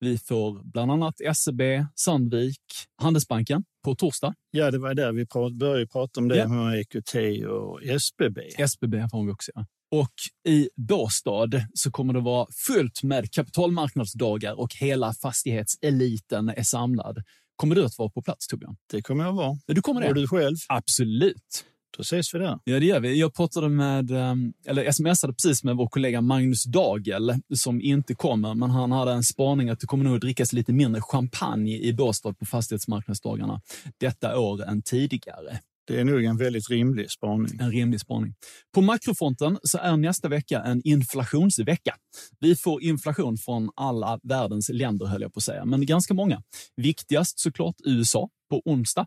Vi 0.00 0.18
får 0.18 0.62
bland 0.64 0.90
annat 0.90 1.14
SEB, 1.34 1.62
Sandvik, 1.94 2.60
Handelsbanken 3.02 3.64
på 3.84 3.94
torsdag. 3.94 4.34
Ja, 4.50 4.70
det 4.70 4.78
var 4.78 4.94
där 4.94 5.12
vi 5.12 5.26
började 5.58 5.86
prata 5.86 6.20
om 6.20 6.28
det 6.28 6.36
ja. 6.36 6.48
med 6.48 6.80
EQT 6.80 7.44
och 7.46 7.82
SBB. 7.82 8.40
SBB 8.58 9.08
får 9.10 9.24
vi 9.26 9.32
också, 9.32 9.52
ja. 9.54 9.66
Och 9.90 10.12
i 10.48 10.68
Båstad 10.76 11.50
så 11.74 11.90
kommer 11.90 12.14
det 12.14 12.20
vara 12.20 12.46
fullt 12.66 13.02
med 13.02 13.32
kapitalmarknadsdagar 13.32 14.60
och 14.60 14.74
hela 14.74 15.12
fastighetseliten 15.12 16.48
är 16.48 16.62
samlad. 16.62 17.22
Kommer 17.56 17.74
du 17.74 17.84
att 17.84 17.98
vara 17.98 18.10
på 18.10 18.22
plats, 18.22 18.46
Torbjörn? 18.46 18.76
Det 18.90 19.02
kommer 19.02 19.24
jag 19.24 19.32
vara. 19.32 19.58
Du 19.66 19.82
kommer 19.82 20.00
det? 20.00 20.08
Och 20.08 20.14
du 20.14 20.28
själv? 20.28 20.56
Absolut. 20.68 21.64
Då 21.96 22.00
ses 22.00 22.34
vi 22.34 22.38
där. 22.38 22.58
Ja, 22.64 22.80
det 22.80 22.86
gör 22.86 23.00
vi. 23.00 23.20
Jag 23.20 23.34
pratade 23.34 23.68
med, 23.68 24.10
ehm, 24.10 24.52
eller 24.66 24.92
smsade 24.92 25.32
precis 25.32 25.64
med 25.64 25.76
vår 25.76 25.88
kollega 25.88 26.20
Magnus 26.20 26.64
Dagel 26.64 27.34
som 27.54 27.80
inte 27.80 28.14
kommer, 28.14 28.54
men 28.54 28.70
han 28.70 28.92
hade 28.92 29.12
en 29.12 29.22
spaning 29.22 29.68
att 29.68 29.80
det 29.80 29.86
kommer 29.86 30.04
nog 30.04 30.14
att 30.14 30.20
drickas 30.20 30.52
lite 30.52 30.72
mindre 30.72 31.00
champagne 31.00 31.78
i 31.78 31.92
Båstad 31.92 32.34
på 32.34 32.46
fastighetsmarknadsdagarna 32.46 33.60
detta 33.98 34.38
år 34.38 34.64
än 34.64 34.82
tidigare. 34.82 35.60
Det 35.88 36.00
är 36.00 36.04
nog 36.04 36.24
en 36.24 36.36
väldigt 36.36 36.70
rimlig 36.70 37.10
spaning. 37.10 37.60
En 37.60 37.72
rimlig 37.72 38.00
spaning. 38.00 38.34
På 38.74 38.80
makrofronten 38.80 39.58
så 39.62 39.78
är 39.78 39.96
nästa 39.96 40.28
vecka 40.28 40.62
en 40.62 40.82
inflationsvecka. 40.84 41.94
Vi 42.40 42.56
får 42.56 42.82
inflation 42.82 43.36
från 43.36 43.70
alla 43.76 44.20
världens 44.22 44.68
länder, 44.68 45.06
höll 45.06 45.22
jag 45.22 45.32
på 45.32 45.38
att 45.38 45.44
säga, 45.44 45.64
men 45.64 45.86
ganska 45.86 46.14
många. 46.14 46.42
Viktigast 46.76 47.38
såklart 47.38 47.74
USA 47.84 48.28
på 48.50 48.62
onsdag 48.64 49.06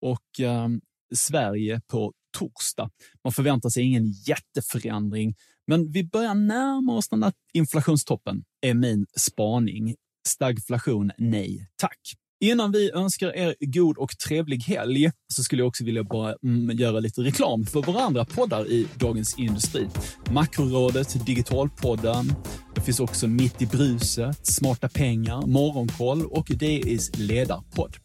och 0.00 0.40
eh, 0.40 0.68
Sverige 1.14 1.80
på 1.86 2.12
torsdag. 2.38 2.90
Man 3.24 3.32
förväntar 3.32 3.68
sig 3.68 3.82
ingen 3.82 4.12
jätteförändring, 4.26 5.34
men 5.66 5.92
vi 5.92 6.04
börjar 6.04 6.34
närma 6.34 6.96
oss 6.96 7.08
den 7.08 7.20
där 7.20 7.32
inflationstoppen, 7.52 8.44
är 8.60 8.74
min 8.74 9.06
spaning. 9.16 9.96
Stagflation, 10.28 11.10
nej 11.18 11.68
tack. 11.76 11.98
Innan 12.42 12.72
vi 12.72 12.90
önskar 12.90 13.36
er 13.36 13.54
god 13.60 13.98
och 13.98 14.18
trevlig 14.18 14.62
helg 14.62 15.10
så 15.28 15.42
skulle 15.42 15.62
jag 15.62 15.68
också 15.68 15.84
vilja 15.84 16.04
bara 16.04 16.34
mm, 16.42 16.78
göra 16.78 17.00
lite 17.00 17.20
reklam 17.20 17.66
för 17.66 17.82
våra 17.82 18.00
andra 18.00 18.24
poddar 18.24 18.70
i 18.70 18.86
Dagens 18.94 19.38
Industri. 19.38 19.88
Makrorådet, 20.30 21.26
Digitalpodden. 21.26 22.32
Det 22.74 22.80
finns 22.80 23.00
också 23.00 23.26
Mitt 23.26 23.62
i 23.62 23.66
bruset, 23.66 24.46
Smarta 24.46 24.88
pengar, 24.88 25.46
Morgonkoll 25.46 26.26
och 26.26 26.46
DIs 26.46 27.18
ledarpodd. 27.18 27.96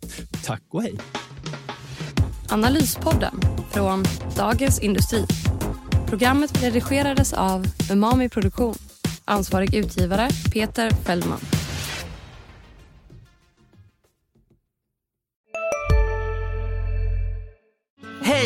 Tack 0.45 0.63
och 0.69 0.81
hej! 0.81 0.95
Analyspodden 2.49 3.39
från 3.71 4.03
Dagens 4.37 4.79
Industri. 4.79 5.25
Programmet 6.07 6.63
redigerades 6.63 7.33
av 7.33 7.65
Umami 7.91 8.29
Produktion. 8.29 8.75
Ansvarig 9.25 9.75
utgivare 9.75 10.29
Peter 10.53 10.89
Fellman. 10.89 11.39